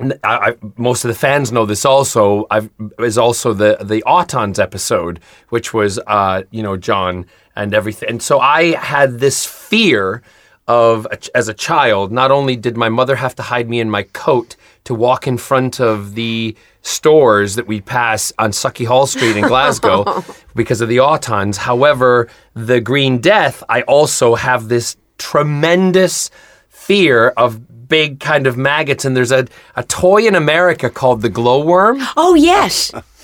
I, 0.01 0.15
I, 0.25 0.55
most 0.79 1.05
of 1.05 1.09
the 1.09 1.15
fans 1.15 1.53
know 1.53 1.67
this 1.67 1.85
also. 1.85 2.47
I've, 2.51 2.71
is 3.01 3.19
also 3.19 3.53
the 3.53 3.77
the 3.83 4.03
Autons 4.07 4.59
episode, 4.59 5.21
which 5.51 5.75
was 5.75 5.99
uh, 6.07 6.45
you 6.51 6.63
know 6.63 6.79
John 6.79 7.27
and 7.55 7.75
everything. 7.75 8.09
And 8.09 8.23
so 8.23 8.41
I 8.41 8.77
had 8.77 9.21
this 9.21 9.45
fear 9.45 10.23
of 10.71 11.05
a 11.11 11.19
as 11.37 11.49
a 11.49 11.55
child. 11.55 12.13
Not 12.13 12.31
only 12.31 12.55
did 12.55 12.77
my 12.77 12.89
mother 12.89 13.17
have 13.17 13.35
to 13.35 13.43
hide 13.43 13.69
me 13.69 13.81
in 13.81 13.91
my 13.91 14.05
coat 14.05 14.55
to 14.85 14.95
walk 14.95 15.27
in 15.27 15.37
front 15.37 15.81
of 15.81 16.15
the 16.15 16.57
stores 16.83 17.57
that 17.57 17.67
we 17.67 17.81
pass 17.81 18.33
on 18.39 18.53
Sauchiehall 18.53 19.09
Street 19.09 19.37
in 19.37 19.45
Glasgow 19.53 20.25
because 20.55 20.81
of 20.81 20.89
the 20.89 20.99
Autons. 20.99 21.57
However, 21.57 22.29
the 22.55 22.81
Green 22.81 23.19
Death, 23.19 23.65
I 23.69 23.83
also 23.83 24.37
have 24.37 24.69
this 24.69 24.97
tremendous 25.19 26.31
fear 26.69 27.31
of 27.31 27.89
big 27.89 28.21
kind 28.21 28.47
of 28.47 28.57
maggots 28.57 29.05
and 29.05 29.17
there's 29.17 29.33
a, 29.33 29.49
a 29.75 29.83
toy 29.83 30.25
in 30.25 30.37
America 30.37 30.89
called 30.89 31.21
the 31.21 31.31
glowworm. 31.31 31.99
Oh, 32.17 32.35
yes. 32.35 32.93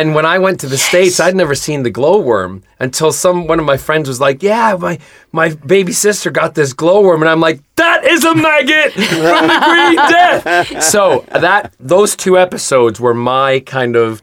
And 0.00 0.14
when 0.14 0.26
I 0.26 0.38
went 0.38 0.60
to 0.60 0.66
the 0.66 0.76
States, 0.76 1.20
I'd 1.20 1.34
never 1.34 1.54
seen 1.54 1.82
the 1.82 1.90
glowworm 1.90 2.62
until 2.78 3.12
some 3.12 3.46
one 3.46 3.58
of 3.58 3.64
my 3.64 3.78
friends 3.78 4.08
was 4.08 4.20
like, 4.20 4.42
Yeah, 4.42 4.76
my 4.78 4.98
my 5.32 5.54
baby 5.54 5.92
sister 5.92 6.30
got 6.30 6.54
this 6.54 6.74
glowworm. 6.74 7.22
And 7.22 7.30
I'm 7.30 7.40
like, 7.40 7.62
That 7.76 8.04
is 8.04 8.24
a 8.24 8.34
maggot 8.34 8.92
from 8.92 9.48
the 9.48 9.60
Green 9.64 9.96
Death. 10.10 10.82
So 10.82 11.24
that 11.32 11.74
those 11.80 12.14
two 12.14 12.38
episodes 12.38 13.00
were 13.00 13.14
my 13.14 13.60
kind 13.60 13.96
of 13.96 14.22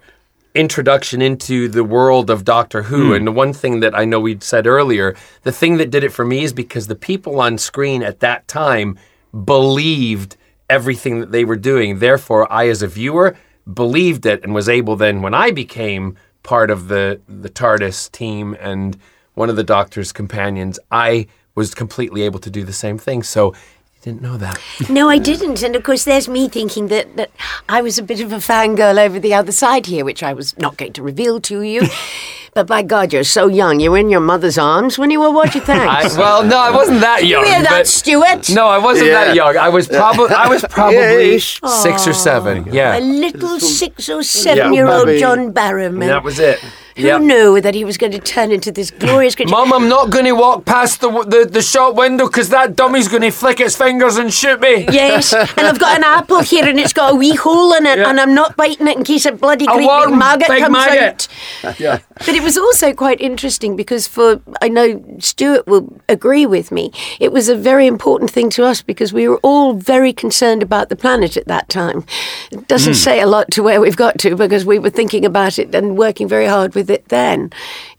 introduction 0.54 1.22
into 1.24 1.68
the 1.68 1.84
world 1.84 2.30
of 2.30 2.46
Doctor 2.46 2.84
Who. 2.84 3.08
Hmm. 3.08 3.14
And 3.14 3.28
the 3.28 3.32
one 3.32 3.54
thing 3.54 3.80
that 3.80 3.96
I 3.96 4.06
know 4.06 4.20
we'd 4.20 4.44
said 4.44 4.68
earlier, 4.68 5.16
the 5.42 5.52
thing 5.52 5.78
that 5.78 5.90
did 5.90 6.04
it 6.04 6.14
for 6.14 6.24
me 6.24 6.44
is 6.44 6.54
because 6.54 6.86
the 6.86 6.96
people 6.96 7.42
on 7.42 7.58
screen 7.58 8.04
at 8.04 8.20
that 8.20 8.48
time 8.48 9.00
believed 9.46 10.38
everything 10.70 11.20
that 11.20 11.32
they 11.32 11.44
were 11.44 11.56
doing. 11.56 11.98
Therefore, 12.00 12.52
I, 12.52 12.68
as 12.68 12.84
a 12.84 12.88
viewer, 12.88 13.36
believed 13.72 14.26
it 14.26 14.44
and 14.44 14.54
was 14.54 14.68
able 14.68 14.96
then, 14.96 15.22
when 15.22 15.34
I 15.34 15.52
became 15.52 16.18
part 16.44 16.70
of 16.70 16.88
the, 16.88 17.22
the 17.28 17.50
TARDIS 17.50 18.12
team 18.12 18.56
and 18.60 18.98
one 19.34 19.50
of 19.50 19.56
the 19.56 19.64
Doctor's 19.64 20.12
companions, 20.12 20.80
I 20.92 21.28
was 21.56 21.74
completely 21.74 22.24
able 22.24 22.40
to 22.40 22.50
do 22.50 22.64
the 22.64 22.74
same 22.74 22.98
thing. 22.98 23.24
So, 23.24 23.54
didn't 24.04 24.22
know 24.22 24.36
that. 24.38 24.60
No, 24.90 25.08
I 25.10 25.18
didn't. 25.18 25.64
And 25.64 25.76
of 25.78 25.84
course, 25.84 26.04
there's 26.04 26.28
me 26.28 26.50
thinking 26.50 26.88
that, 26.90 27.16
that 27.16 27.32
I 27.70 27.82
was 27.82 27.98
a 27.98 28.04
bit 28.04 28.20
of 28.20 28.34
a 28.34 28.38
fangirl 28.38 28.98
over 29.04 29.18
the 29.18 29.34
other 29.34 29.54
side 29.54 29.86
here, 29.86 30.04
which 30.04 30.22
I 30.22 30.34
was 30.34 30.58
not 30.58 30.76
going 30.78 30.92
to 30.94 31.02
reveal 31.02 31.40
to 31.42 31.62
you. 31.62 31.84
but 32.54 32.68
by 32.68 32.82
God, 32.82 33.14
you're 33.14 33.24
so 33.24 33.48
young. 33.48 33.80
You 33.80 33.92
were 33.92 33.98
in 33.98 34.10
your 34.10 34.20
mother's 34.20 34.58
arms 34.58 35.00
when 35.00 35.10
you 35.10 35.22
were 35.22 35.32
watching 35.32 35.62
Thanks. 35.62 36.16
I, 36.16 36.20
well, 36.20 36.44
no, 36.44 36.58
I 36.58 36.70
wasn't 36.70 37.00
that 37.00 37.26
young. 37.26 37.46
You 37.46 37.52
hear 37.52 37.64
that, 37.64 37.70
but- 37.70 37.88
Stewart? 37.88 38.50
No, 38.50 38.68
I 38.68 38.78
wasn't 38.78 39.08
Yeah. 39.08 39.26
that 39.26 39.36
young. 39.36 39.56
I 39.58 39.70
was 39.70 39.88
probably 39.88 40.36
I 40.36 40.50
was 40.50 40.64
probably 40.70 41.32
Yes. 41.32 41.60
six 41.82 42.06
or 42.06 42.14
seven. 42.14 42.74
Yeah, 42.74 42.98
A 42.98 43.00
little 43.00 43.58
six 43.62 44.10
or 44.10 44.22
seven 44.22 44.74
year 44.74 44.88
old. 44.88 45.08
John 45.18 45.54
Barrowman. 45.54 46.08
that 46.08 46.24
was 46.24 46.40
it. 46.40 46.60
Who 46.96 47.08
Yeah. 47.08 47.18
knew 47.18 47.60
that 47.62 47.74
he 47.76 47.84
was 47.86 47.98
going 47.98 48.12
to 48.12 48.20
turn 48.20 48.52
into 48.52 48.72
this 48.72 48.92
glorious 48.92 49.36
creature? 49.36 49.52
Mum, 49.52 49.74
I'm 49.74 49.90
not 49.90 50.10
going 50.10 50.26
to 50.26 50.34
walk 50.34 50.66
past 50.66 51.02
the 51.02 51.10
the, 51.24 51.46
the 51.50 51.62
shop 51.62 51.96
window 51.96 52.28
because 52.28 52.50
that 52.50 52.76
dummy's 52.76 53.08
going 53.08 53.24
to 53.24 53.32
flick 53.32 53.60
its 53.60 53.76
fingers 53.76 54.18
and 54.18 54.34
shoot 54.34 54.60
me. 54.62 54.86
Yes, 54.92 55.34
and 55.34 55.62
I've 55.68 55.80
got 55.80 55.98
an 55.98 56.04
apple 56.20 56.40
here 56.42 56.68
and 56.68 56.80
it's 56.80 56.94
got 56.94 57.14
a 57.14 57.16
wee 57.16 57.36
hole 57.36 57.74
in 57.74 57.86
it, 57.86 57.98
Yeah. 58.00 58.10
and 58.10 58.20
I'm 58.20 58.34
not 58.36 58.56
biting 58.56 58.88
it 58.88 58.98
in 58.98 59.04
case 59.04 59.26
a 59.26 59.32
bloody 59.32 59.66
A 59.66 59.68
great 59.74 59.88
big 59.88 60.16
maggot 60.16 60.48
big 60.48 60.64
comes 60.64 60.74
maggot. 60.74 61.28
out. 61.64 61.80
Yeah. 61.80 62.00
But 62.20 62.36
it 62.36 62.44
was 62.44 62.58
also 62.58 62.94
quite 62.94 63.20
interesting 63.22 63.76
because 63.76 64.08
for 64.08 64.42
I 64.62 64.70
know 64.70 65.04
Stewart 65.20 65.66
will 65.68 66.00
agree 66.10 66.46
with 66.46 66.72
me. 66.72 66.92
It 67.20 67.32
was 67.32 67.50
a 67.50 67.56
very 67.56 67.88
important 67.88 68.30
thing 68.32 68.50
to 68.52 68.64
us 68.66 68.82
because 68.82 69.12
we 69.14 69.28
were 69.28 69.40
all 69.42 69.74
very 69.74 70.14
concerned 70.14 70.62
about 70.62 70.90
the 70.90 70.96
planet 70.96 71.36
at 71.38 71.48
that 71.48 71.70
time. 71.70 72.06
It 72.52 72.68
doesn't 72.68 72.94
hmm. 72.94 72.98
say 72.98 73.20
a 73.22 73.28
lot 73.28 73.50
to 73.52 73.64
where 73.64 73.82
we've 73.82 73.96
got 73.96 74.20
to 74.20 74.36
because 74.36 74.66
we 74.66 74.78
were 74.80 74.90
thinking 74.92 75.26
about 75.26 75.58
it 75.58 75.74
and 75.74 75.98
working 75.98 76.28
very 76.28 76.46
hard 76.46 76.76
with 76.76 76.83
it 76.90 77.10
then. 77.10 77.52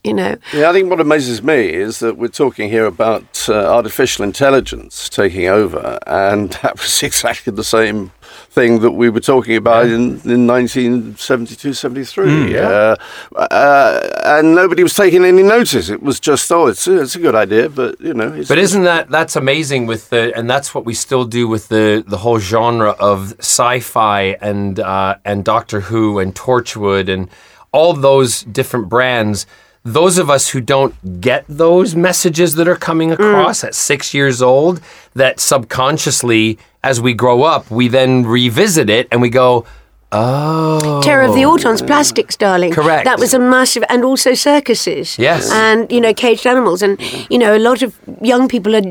You 0.03 0.15
know. 0.15 0.37
Yeah, 0.53 0.71
I 0.71 0.73
think 0.73 0.91
what 0.91 1.01
amazes 1.01 1.43
me 1.43 1.73
is 1.73 1.99
that 2.01 2.19
we're 2.19 2.29
talking 2.29 2.69
here 2.69 2.87
about 2.87 3.49
uh, 3.49 3.55
artificial 3.55 4.25
intelligence 4.25 5.09
taking 5.09 5.47
over, 5.47 5.99
and 6.07 6.51
that 6.63 6.81
was 6.81 7.03
exactly 7.03 7.53
the 7.53 7.65
same 7.65 8.13
thing 8.51 8.81
that 8.81 8.93
we 8.93 9.09
were 9.09 9.21
talking 9.21 9.57
about 9.57 9.87
in, 9.87 10.21
in 10.25 10.47
1972 10.47 11.73
73. 11.73 12.27
Mm, 12.27 12.51
yeah. 12.51 12.61
uh, 12.61 13.39
uh, 13.39 14.23
and 14.25 14.55
nobody 14.55 14.83
was 14.83 14.95
taking 14.95 15.25
any 15.25 15.43
notice. 15.43 15.89
It 15.89 16.03
was 16.03 16.21
just, 16.21 16.51
oh, 16.53 16.67
it's 16.67 16.87
a, 16.87 17.03
it's 17.03 17.17
a 17.17 17.19
good 17.19 17.35
idea, 17.35 17.69
but, 17.69 18.01
you 18.01 18.15
know. 18.15 18.33
It's, 18.33 18.49
But 18.49 18.59
isn't 18.59 18.85
that 18.85 19.11
that's 19.11 19.37
amazing 19.37 19.87
with 19.87 20.11
the 20.11 20.33
and 20.37 20.49
that's 20.49 20.75
what 20.75 20.85
we 20.85 20.95
still 20.95 21.25
do 21.25 21.47
with 21.49 21.69
the 21.69 22.05
the 22.07 22.19
whole 22.19 22.39
genre 22.39 22.91
of 22.91 23.35
sci-fi 23.39 24.37
and 24.41 24.81
uh, 24.81 25.17
and 25.25 25.45
Doctor 25.45 25.81
Who 25.81 26.19
and 26.19 26.35
Torchwood 26.35 27.09
and 27.09 27.29
all 27.75 27.93
those 27.93 28.43
different 28.45 28.89
brands. 28.89 29.47
Those 29.83 30.17
of 30.17 30.31
us 30.31 30.49
who 30.49 30.61
don't 30.61 31.21
get 31.21 31.45
those 31.49 31.95
messages 31.95 32.55
that 32.55 32.69
are 32.69 32.77
coming 32.77 33.11
mm. 33.11 33.15
across 33.15 33.65
at 33.65 33.75
six 33.75 34.15
years 34.15 34.41
old, 34.41 34.81
that 35.15 35.41
subconsciously, 35.41 36.57
as 36.83 37.01
we 37.01 37.13
grow 37.13 37.43
up, 37.43 37.71
we 37.71 37.89
then 37.89 38.25
revisit 38.25 38.89
it 38.89 39.09
and 39.11 39.21
we 39.21 39.29
go, 39.29 39.67
"Oh, 40.13 41.01
Terror 41.03 41.25
of 41.25 41.35
the 41.35 41.43
Autons, 41.43 41.87
plastics, 41.87 42.37
darling. 42.37 42.73
Correct. 42.73 43.05
That 43.05 43.19
was 43.19 43.35
a 43.35 43.39
massive, 43.39 43.85
and 43.89 44.05
also 44.05 44.35
circuses. 44.35 45.19
Yes. 45.19 45.51
And, 45.51 45.91
you 45.91 46.01
know, 46.01 46.15
caged 46.15 46.47
animals. 46.47 46.83
And, 46.83 47.01
you 47.31 47.39
know, 47.39 47.57
a 47.57 47.59
lot 47.59 47.83
of 47.83 47.99
young 48.21 48.49
people 48.49 48.75
are 48.77 48.83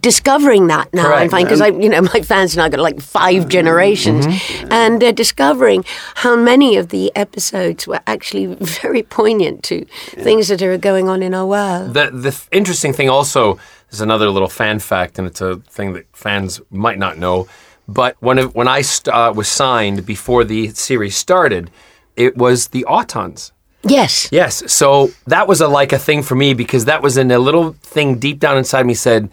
discovering 0.00 0.66
that 0.68 0.92
now, 0.92 1.12
I'm 1.12 1.28
Correct. 1.28 1.44
because, 1.44 1.60
I, 1.60 1.68
you 1.68 1.88
know, 1.88 2.02
my 2.14 2.20
fans 2.22 2.54
and 2.54 2.62
I 2.62 2.68
got 2.68 2.80
like 2.80 3.00
five 3.00 3.48
generations. 3.48 4.26
Mm-hmm. 4.26 4.72
And 4.72 5.00
they're 5.00 5.12
discovering 5.12 5.84
how 6.16 6.36
many 6.36 6.76
of 6.76 6.88
the 6.88 7.12
episodes 7.14 7.86
were 7.86 8.00
actually 8.06 8.46
very 8.82 9.02
poignant 9.02 9.62
to 9.64 9.84
things 10.22 10.48
that 10.48 10.62
are 10.62 10.78
going 10.78 11.08
on 11.08 11.22
in 11.22 11.34
our 11.34 11.46
world. 11.46 11.94
The 11.94 12.10
the 12.12 12.28
f- 12.28 12.48
interesting 12.52 12.92
thing 12.92 13.08
also 13.08 13.58
is 13.90 14.00
another 14.00 14.30
little 14.30 14.48
fan 14.48 14.78
fact, 14.78 15.18
and 15.18 15.26
it's 15.26 15.40
a 15.40 15.56
thing 15.70 15.92
that 15.94 16.06
fans 16.16 16.60
might 16.70 16.98
not 16.98 17.18
know. 17.18 17.46
But 17.92 18.16
when 18.20 18.38
it, 18.38 18.54
when 18.54 18.68
I 18.68 18.82
st- 18.82 19.14
uh, 19.14 19.32
was 19.34 19.48
signed 19.48 19.98
before 20.06 20.42
the 20.44 20.68
series 20.70 21.16
started, 21.16 21.70
it 22.16 22.36
was 22.36 22.68
the 22.68 22.84
Autons. 22.88 23.52
Yes. 23.84 24.28
Yes, 24.30 24.62
so 24.72 25.10
that 25.26 25.48
was 25.48 25.60
a 25.60 25.68
like 25.80 25.92
a 25.92 25.98
thing 25.98 26.22
for 26.22 26.36
me 26.36 26.54
because 26.54 26.84
that 26.84 27.02
was 27.02 27.16
in 27.16 27.30
a 27.30 27.38
little 27.48 27.72
thing 27.94 28.18
deep 28.18 28.38
down 28.38 28.56
inside 28.56 28.86
me 28.86 28.94
said, 28.94 29.28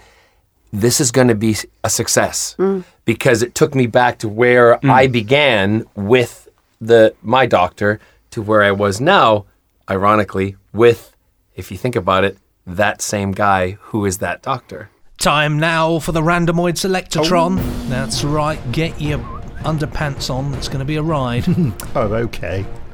"This 0.73 0.99
is 0.99 1.11
going 1.11 1.27
to 1.27 1.35
be 1.35 1.55
a 1.83 1.89
success," 1.89 2.55
Mm. 2.57 2.83
because 3.05 3.43
it 3.43 3.53
took 3.53 3.75
me 3.75 3.85
back 3.87 4.17
to 4.19 4.27
where 4.41 4.67
I 5.01 5.07
began 5.07 5.85
with 5.95 6.33
the 6.81 7.13
my 7.21 7.45
doctor 7.45 7.99
to 8.31 8.41
where 8.41 8.63
I 8.63 8.71
was 8.71 8.99
now, 8.99 9.45
ironically 9.89 10.55
with, 10.73 11.15
if 11.55 11.71
you 11.71 11.77
think 11.77 11.95
about 11.95 12.23
it, 12.23 12.37
that 12.65 13.01
same 13.01 13.31
guy 13.31 13.77
who 13.91 14.05
is 14.05 14.17
that 14.17 14.41
doctor. 14.41 14.89
Time 15.19 15.59
now 15.59 15.99
for 15.99 16.13
the 16.13 16.21
randomoid 16.21 16.75
selectatron. 16.75 17.57
Oh. 17.59 17.85
That's 17.89 18.23
right. 18.23 18.59
Get 18.71 19.01
your 19.01 19.19
underpants 19.63 20.33
on. 20.33 20.53
It's 20.53 20.69
going 20.69 20.79
to 20.79 20.85
be 20.85 20.95
a 20.95 21.03
ride. 21.03 21.43
oh, 21.95 22.13
okay. 22.13 22.63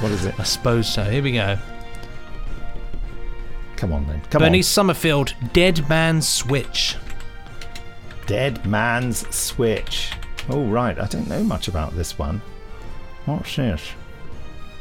what 0.00 0.12
is 0.12 0.24
it? 0.24 0.34
I 0.40 0.44
suppose 0.44 0.90
so. 0.90 1.04
Here 1.04 1.22
we 1.22 1.32
go. 1.32 1.58
Come 3.76 3.92
on 3.92 4.06
then. 4.06 4.22
Come 4.30 4.40
Bernice 4.40 4.68
Summerfield, 4.68 5.34
Dead 5.52 5.86
Man's 5.90 6.26
Switch. 6.26 6.96
Dead 8.24 8.64
Man's 8.64 9.28
Switch. 9.34 10.12
Oh, 10.48 10.64
right. 10.68 10.98
I 10.98 11.06
don't 11.06 11.28
know 11.28 11.42
much 11.42 11.68
about 11.68 11.94
this 11.96 12.18
one. 12.18 12.40
What's 13.26 13.56
this? 13.56 13.82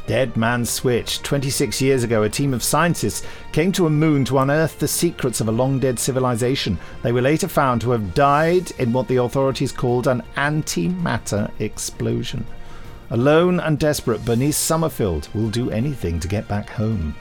Dead 0.10 0.36
Man's 0.36 0.72
Switch. 0.72 1.22
26 1.22 1.84
years 1.84 2.04
ago, 2.04 2.24
a 2.24 2.30
team 2.30 2.52
of 2.56 2.64
scientists 2.64 3.28
came 3.52 3.72
to 3.74 3.86
a 3.86 3.92
moon 3.92 4.26
to 4.26 4.40
unearth 4.40 4.80
the 4.80 4.88
secrets 4.88 5.40
of 5.40 5.50
a 5.50 5.52
long 5.52 5.78
dead 5.78 6.00
civilization. 6.00 6.80
They 7.04 7.12
were 7.12 7.22
later 7.22 7.48
found 7.48 7.82
to 7.82 7.92
have 7.92 8.16
died 8.16 8.72
in 8.80 8.92
what 8.92 9.08
the 9.08 9.18
authorities 9.18 9.72
called 9.72 10.08
an 10.08 10.24
antimatter 10.36 11.52
explosion. 11.60 12.44
Alone 13.12 13.60
and 13.60 13.78
desperate, 13.78 14.26
Bernice 14.26 14.58
Summerfield 14.58 15.30
will 15.36 15.52
do 15.52 15.70
anything 15.70 16.20
to 16.22 16.28
get 16.28 16.48
back 16.48 16.72
home. 16.72 17.14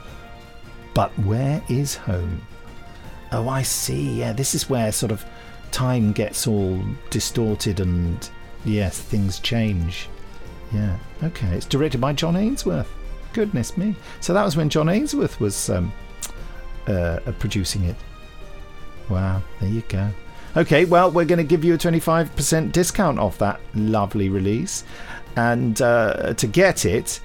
But 0.94 1.10
where 1.18 1.62
is 1.68 1.94
home? 1.94 2.40
Oh, 3.32 3.50
I 3.50 3.64
see. 3.64 4.18
Yeah, 4.18 4.32
this 4.32 4.54
is 4.54 4.70
where 4.70 4.92
sort 4.92 5.12
of 5.12 5.26
time 5.72 6.12
gets 6.12 6.46
all 6.46 6.82
distorted 7.10 7.80
and, 7.80 8.30
yes, 8.64 8.98
things 8.98 9.40
change. 9.40 10.08
Yeah, 10.72 10.96
okay. 11.22 11.48
It's 11.48 11.66
directed 11.66 12.00
by 12.00 12.12
John 12.12 12.36
Ainsworth. 12.36 12.92
Goodness 13.32 13.76
me. 13.76 13.94
So 14.20 14.34
that 14.34 14.44
was 14.44 14.56
when 14.56 14.68
John 14.68 14.88
Ainsworth 14.88 15.40
was 15.40 15.70
um, 15.70 15.92
uh, 16.86 17.20
producing 17.38 17.84
it. 17.84 17.96
Wow, 19.08 19.42
there 19.60 19.68
you 19.70 19.82
go. 19.88 20.10
Okay, 20.56 20.84
well, 20.84 21.10
we're 21.10 21.24
going 21.24 21.38
to 21.38 21.44
give 21.44 21.64
you 21.64 21.74
a 21.74 21.78
25% 21.78 22.72
discount 22.72 23.18
off 23.18 23.38
that 23.38 23.60
lovely 23.74 24.28
release. 24.28 24.84
And 25.36 25.80
uh, 25.80 26.34
to 26.34 26.46
get 26.46 26.84
it, 26.84 27.20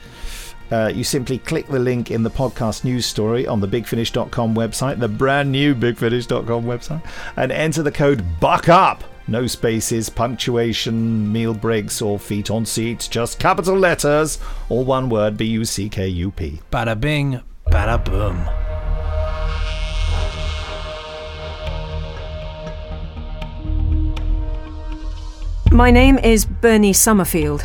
uh, 0.71 0.91
you 0.93 1.03
simply 1.03 1.39
click 1.39 1.67
the 1.67 1.79
link 1.79 2.11
in 2.11 2.23
the 2.23 2.29
podcast 2.29 2.83
news 2.83 3.05
story 3.05 3.47
on 3.47 3.59
the 3.59 3.67
bigfinish.com 3.67 4.55
website, 4.55 4.99
the 4.99 5.07
brand 5.07 5.51
new 5.51 5.73
bigfinish.com 5.73 6.65
website, 6.65 7.03
and 7.35 7.51
enter 7.51 7.81
the 7.81 7.91
code 7.91 8.23
BUCKUP. 8.39 9.01
No 9.25 9.47
spaces, 9.47 10.09
punctuation, 10.09 11.31
meal 11.31 11.53
breaks, 11.53 12.01
or 12.01 12.19
feet 12.19 12.51
on 12.51 12.65
seats, 12.65 13.07
just 13.07 13.39
capital 13.39 13.77
letters, 13.77 14.37
all 14.67 14.83
one 14.83 15.09
word 15.09 15.37
B 15.37 15.45
U 15.45 15.63
C 15.63 15.87
K 15.87 16.07
U 16.07 16.29
P. 16.31 16.59
Bada 16.69 16.99
bing, 16.99 17.41
bada 17.67 18.03
boom. 18.03 18.45
My 25.71 25.89
name 25.89 26.17
is 26.17 26.45
Bernie 26.45 26.93
Summerfield, 26.93 27.63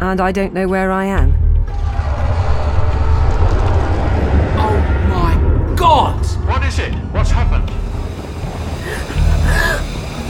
and 0.00 0.20
I 0.20 0.32
don't 0.32 0.52
know 0.52 0.66
where 0.66 0.90
I 0.90 1.04
am. 1.04 1.34
Oh 4.58 4.76
my 5.08 5.76
god! 5.76 6.26
What 6.48 6.64
is 6.64 6.80
it? 6.80 6.92
What's 7.12 7.30
happened? 7.30 7.70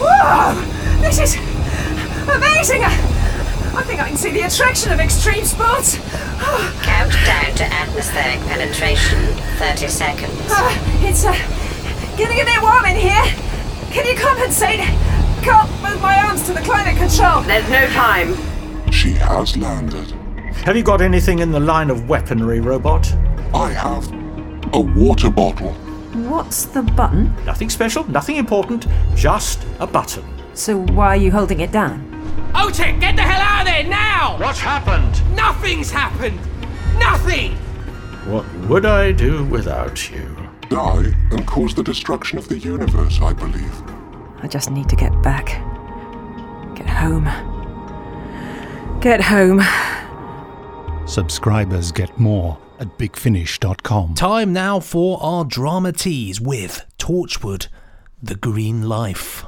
Whoa! 0.05 1.01
This 1.01 1.19
is 1.19 1.35
amazing! 2.29 2.85
I, 2.85 2.93
I 3.77 3.83
think 3.85 4.01
I 4.01 4.09
can 4.09 4.17
see 4.17 4.31
the 4.31 4.43
attraction 4.43 4.93
of 4.93 5.01
extreme 5.01 5.45
sports. 5.45 5.97
Countdown 6.83 7.55
to 7.57 7.65
atmospheric 7.65 8.41
penetration. 8.47 9.19
30 9.59 9.89
seconds. 9.89 10.33
Uh, 10.51 10.71
it's 11.01 11.25
uh, 11.25 11.33
getting 12.17 12.41
a 12.41 12.45
bit 12.45 12.61
warm 12.61 12.85
in 12.85 12.97
here. 12.97 13.25
Can 13.93 14.05
you 14.07 14.15
compensate? 14.21 14.81
Can't 15.43 15.71
move 15.83 16.01
my 16.03 16.21
arms 16.27 16.45
to 16.47 16.53
the 16.53 16.61
climate 16.61 16.97
control. 16.97 17.43
There's 17.43 17.69
no 17.71 17.87
time. 17.95 18.35
She 18.91 19.13
has 19.13 19.57
landed. 19.57 20.11
Have 20.67 20.77
you 20.77 20.83
got 20.83 21.01
anything 21.01 21.39
in 21.39 21.51
the 21.51 21.61
line 21.61 21.91
of 21.91 22.09
weaponry, 22.09 22.61
robot? 22.61 23.11
I 23.55 23.71
have 23.73 24.11
a 24.75 24.81
water 24.81 25.31
bottle. 25.31 25.75
What's 26.15 26.67
the 26.67 26.83
button? 26.83 27.35
Nothing 27.45 27.69
special, 27.69 28.09
nothing 28.09 28.37
important, 28.37 28.87
just 29.17 29.67
a 29.81 29.87
button. 29.87 30.25
So 30.55 30.79
why 30.93 31.09
are 31.09 31.17
you 31.17 31.33
holding 31.33 31.59
it 31.59 31.73
down? 31.73 32.09
Otek, 32.55 33.01
get 33.01 33.17
the 33.17 33.23
hell 33.23 33.41
out 33.41 33.63
of 33.63 33.67
there 33.67 33.83
now! 33.83 34.39
What's 34.39 34.61
happened? 34.61 35.21
Nothing's 35.35 35.91
happened! 35.91 36.39
Nothing! 37.01 37.57
What 38.31 38.47
would 38.69 38.87
I 38.87 39.11
do 39.11 39.45
without 39.47 40.09
you? 40.09 40.37
Die 40.69 41.13
and 41.33 41.45
cause 41.49 41.75
the 41.75 41.83
destruction 41.83 42.39
of 42.39 42.49
the 42.49 42.59
universe, 42.59 43.21
I 43.21 43.33
believe. 43.33 43.83
I 44.41 44.47
just 44.47 44.71
need 44.71 44.89
to 44.91 44.97
get 44.97 45.21
back. 45.21 45.47
Get 46.77 46.89
home. 46.89 47.25
Get 49.01 49.21
home. 49.21 49.63
Subscribers 51.09 51.91
get 51.91 52.17
more 52.21 52.57
at 52.85 52.99
bigfinish.com. 52.99 54.15
Time 54.15 54.53
now 54.53 54.81
for 54.81 55.19
our 55.23 55.45
drama 55.45 55.93
tease 55.93 56.41
with 56.41 56.85
Torchwood, 56.99 57.69
The 58.23 58.35
Green 58.35 58.89
Life. 58.89 59.45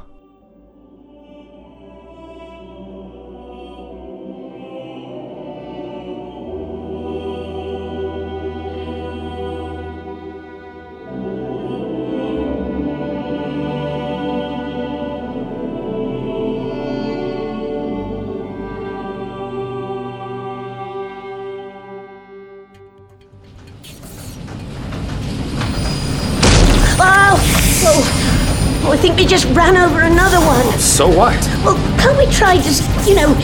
Just 29.26 29.46
ran 29.56 29.76
over 29.76 30.00
another 30.00 30.38
one. 30.46 30.78
So 30.78 31.08
what? 31.08 31.36
Well, 31.64 31.76
can't 31.98 32.16
we 32.16 32.26
try 32.32 32.56
just, 32.56 32.82
you 33.08 33.14
know, 33.14 33.34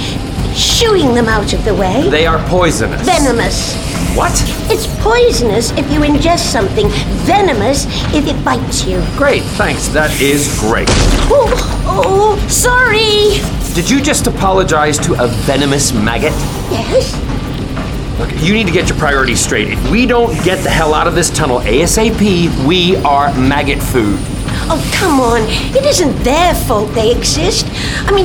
shooing 0.54 1.14
them 1.14 1.28
out 1.28 1.52
of 1.52 1.64
the 1.64 1.74
way? 1.74 2.08
They 2.08 2.26
are 2.26 2.38
poisonous. 2.48 3.04
Venomous. 3.04 3.74
What? 4.16 4.32
It's 4.70 4.86
poisonous 5.02 5.70
if 5.72 5.90
you 5.90 6.00
ingest 6.00 6.50
something, 6.50 6.88
venomous 7.24 7.86
if 8.14 8.26
it 8.26 8.44
bites 8.44 8.84
you. 8.84 9.02
Great, 9.16 9.42
thanks. 9.42 9.88
That 9.88 10.10
is 10.20 10.54
great. 10.60 10.88
Oh, 11.30 11.48
oh, 11.86 12.48
sorry. 12.48 13.40
Did 13.74 13.88
you 13.88 14.02
just 14.02 14.26
apologize 14.26 14.98
to 14.98 15.14
a 15.14 15.28
venomous 15.28 15.92
maggot? 15.92 16.32
Yes? 16.70 17.16
Look, 18.18 18.30
you 18.42 18.52
need 18.52 18.66
to 18.66 18.72
get 18.72 18.88
your 18.90 18.98
priorities 18.98 19.40
straight. 19.40 19.68
If 19.68 19.90
we 19.90 20.04
don't 20.04 20.32
get 20.44 20.62
the 20.62 20.68
hell 20.68 20.92
out 20.92 21.06
of 21.06 21.14
this 21.14 21.30
tunnel 21.30 21.60
ASAP, 21.60 22.66
we 22.66 22.96
are 22.96 23.32
maggot 23.34 23.82
food. 23.82 24.20
Oh, 24.74 24.90
come 24.94 25.20
on. 25.20 25.42
It 25.76 25.84
isn't 25.84 26.16
their 26.24 26.54
fault 26.54 26.94
they 26.94 27.14
exist. 27.14 27.66
I 28.08 28.10
mean, 28.10 28.24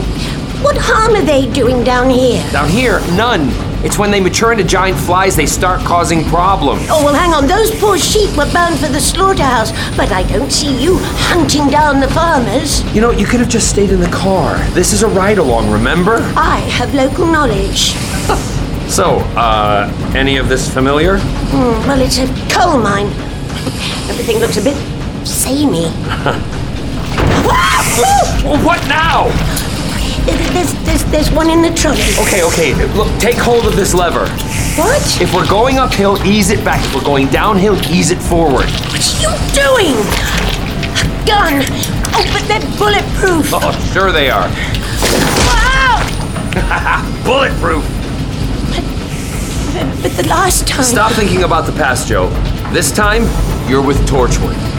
what 0.63 0.77
harm 0.79 1.13
are 1.15 1.21
they 1.21 1.51
doing 1.51 1.83
down 1.83 2.09
here? 2.09 2.41
Down 2.53 2.69
here, 2.69 3.01
none. 3.17 3.49
It's 3.83 3.99
when 3.99 4.11
they 4.11 4.21
mature 4.21 4.53
into 4.53 4.63
giant 4.63 4.97
flies 4.97 5.35
they 5.35 5.45
start 5.45 5.81
causing 5.81 6.23
problems. 6.23 6.87
Oh, 6.89 7.03
well, 7.03 7.13
hang 7.13 7.33
on. 7.33 7.47
Those 7.47 7.77
poor 7.77 7.97
sheep 7.97 8.29
were 8.37 8.49
bound 8.53 8.79
for 8.79 8.87
the 8.87 9.01
slaughterhouse, 9.01 9.73
but 9.97 10.13
I 10.13 10.23
don't 10.23 10.49
see 10.49 10.81
you 10.81 10.99
hunting 11.27 11.67
down 11.67 11.99
the 11.99 12.07
farmers. 12.11 12.81
You 12.95 13.01
know, 13.01 13.11
you 13.11 13.25
could 13.25 13.41
have 13.41 13.49
just 13.49 13.69
stayed 13.69 13.89
in 13.89 13.99
the 13.99 14.07
car. 14.07 14.57
This 14.69 14.93
is 14.93 15.03
a 15.03 15.07
ride 15.09 15.39
along, 15.39 15.69
remember? 15.69 16.19
I 16.37 16.59
have 16.79 16.93
local 16.93 17.25
knowledge. 17.25 17.93
So, 18.87 19.17
uh, 19.35 19.91
any 20.15 20.37
of 20.37 20.47
this 20.47 20.73
familiar? 20.73 21.17
Hmm, 21.19 21.85
well, 21.85 21.99
it's 21.99 22.19
a 22.19 22.27
coal 22.49 22.79
mine. 22.79 23.07
Everything 24.07 24.39
looks 24.39 24.55
a 24.55 24.63
bit 24.63 24.77
samey. 25.47 25.87
what 28.65 28.81
now? 28.87 29.29
There's, 30.51 30.73
there's, 30.83 31.03
there's 31.05 31.31
one 31.31 31.49
in 31.49 31.61
the 31.61 31.71
trolley. 31.73 32.01
Okay, 32.19 32.43
okay, 32.43 32.75
look, 32.95 33.07
take 33.19 33.37
hold 33.37 33.65
of 33.65 33.77
this 33.77 33.93
lever. 33.93 34.27
What? 34.75 35.21
If 35.21 35.33
we're 35.33 35.47
going 35.47 35.77
uphill, 35.77 36.21
ease 36.25 36.49
it 36.49 36.65
back. 36.65 36.83
If 36.85 36.93
we're 36.95 37.03
going 37.03 37.27
downhill, 37.27 37.77
ease 37.89 38.11
it 38.11 38.17
forward. 38.17 38.65
What 38.91 38.99
are 38.99 39.21
you 39.23 39.29
doing? 39.55 39.95
A 40.99 41.03
gun. 41.25 41.63
Oh, 42.13 42.25
but 42.33 42.45
they're 42.49 42.59
bulletproof. 42.77 43.53
Oh, 43.53 43.71
sure 43.93 44.11
they 44.11 44.29
are. 44.29 44.49
Wow! 45.47 46.03
Bulletproof! 47.23 47.85
But 50.01 50.11
the 50.11 50.23
last 50.27 50.67
time. 50.67 50.83
Stop 50.83 51.11
thinking 51.13 51.43
about 51.43 51.65
the 51.65 51.71
past, 51.71 52.07
Jo. 52.07 52.29
This 52.73 52.91
time, 52.91 53.23
you're 53.69 53.81
with 53.85 53.97
Torchwood. 54.09 54.76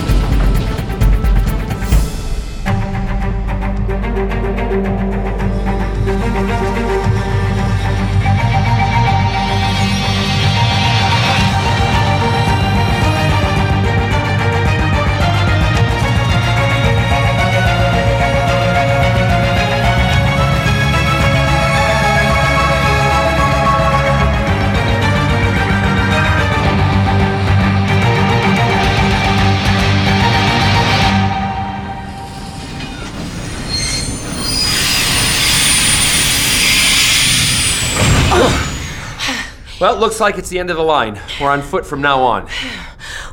Well, 39.81 39.95
it 39.95 40.01
looks 40.01 40.19
like 40.19 40.39
it's 40.39 40.49
the 40.49 40.59
end 40.59 40.71
of 40.71 40.77
the 40.77 40.83
line. 40.83 41.21
We're 41.41 41.51
on 41.51 41.63
foot 41.63 41.87
from 41.87 42.01
now 42.01 42.21
on. 42.23 42.49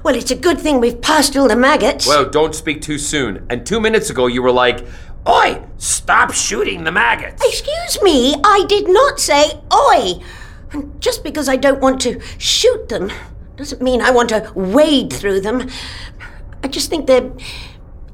Well, 0.04 0.16
it's 0.16 0.30
a 0.32 0.36
good 0.36 0.60
thing 0.60 0.80
we've 0.80 1.02
passed 1.02 1.36
all 1.36 1.48
the 1.48 1.56
maggots. 1.56 2.08
Well, 2.08 2.30
don't 2.30 2.54
speak 2.54 2.82
too 2.82 3.00
soon. 3.00 3.48
And 3.50 3.66
two 3.66 3.80
minutes 3.80 4.12
ago, 4.12 4.28
you 4.28 4.44
were 4.44 4.52
like, 4.52 4.86
Oi, 5.28 5.64
stop 5.78 6.32
shooting 6.34 6.84
the 6.84 6.92
maggots. 6.92 7.44
Excuse 7.44 8.02
me, 8.04 8.36
I 8.44 8.64
did 8.70 8.88
not 8.88 9.20
say 9.20 9.60
oi. 9.74 10.24
And 10.72 11.02
just 11.02 11.24
because 11.24 11.50
I 11.50 11.56
don't 11.56 11.82
want 11.82 12.00
to 12.02 12.22
shoot 12.38 12.90
them 12.90 13.12
doesn't 13.56 13.82
mean 13.82 14.02
I 14.02 14.12
want 14.12 14.30
to 14.30 14.52
wade 14.54 15.12
through 15.12 15.42
them. 15.42 15.68
I 16.64 16.68
just 16.68 16.90
think 16.92 17.08
they're 17.08 17.32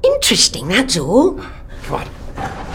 interesting, 0.02 0.68
that's 0.68 0.96
all. 0.96 1.34
Come 1.82 2.08
on. 2.36 2.71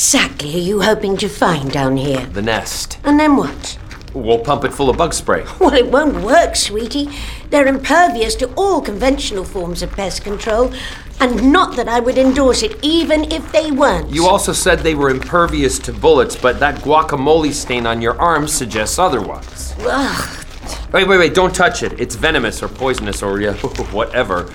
Exactly 0.00 0.54
are 0.54 0.66
you 0.70 0.80
hoping 0.80 1.14
to 1.14 1.28
find 1.28 1.70
down 1.70 1.94
here? 1.94 2.24
The 2.24 2.40
nest. 2.40 2.98
And 3.04 3.20
then 3.20 3.36
what? 3.36 3.78
We'll 4.14 4.38
pump 4.38 4.64
it 4.64 4.72
full 4.72 4.88
of 4.88 4.96
bug 4.96 5.12
spray. 5.12 5.44
Well, 5.60 5.74
it 5.74 5.92
won't 5.92 6.24
work, 6.24 6.56
sweetie. 6.56 7.10
They're 7.50 7.66
impervious 7.66 8.34
to 8.36 8.50
all 8.54 8.80
conventional 8.80 9.44
forms 9.44 9.82
of 9.82 9.92
pest 9.92 10.24
control, 10.24 10.72
and 11.20 11.52
not 11.52 11.76
that 11.76 11.86
I 11.86 12.00
would 12.00 12.16
endorse 12.16 12.62
it, 12.62 12.78
even 12.82 13.30
if 13.30 13.52
they 13.52 13.72
weren't. 13.72 14.08
You 14.08 14.26
also 14.26 14.54
said 14.54 14.78
they 14.78 14.94
were 14.94 15.10
impervious 15.10 15.78
to 15.80 15.92
bullets, 15.92 16.34
but 16.34 16.58
that 16.60 16.76
guacamole 16.76 17.52
stain 17.52 17.86
on 17.86 18.00
your 18.00 18.18
arm 18.18 18.48
suggests 18.48 18.98
otherwise. 18.98 19.74
Ugh. 19.80 20.46
Wait, 20.92 21.06
wait, 21.06 21.18
wait, 21.18 21.34
don't 21.34 21.54
touch 21.54 21.82
it. 21.82 22.00
It's 22.00 22.14
venomous 22.14 22.62
or 22.62 22.68
poisonous 22.68 23.22
or 23.22 23.38
yeah, 23.38 23.52
whatever. 23.92 24.50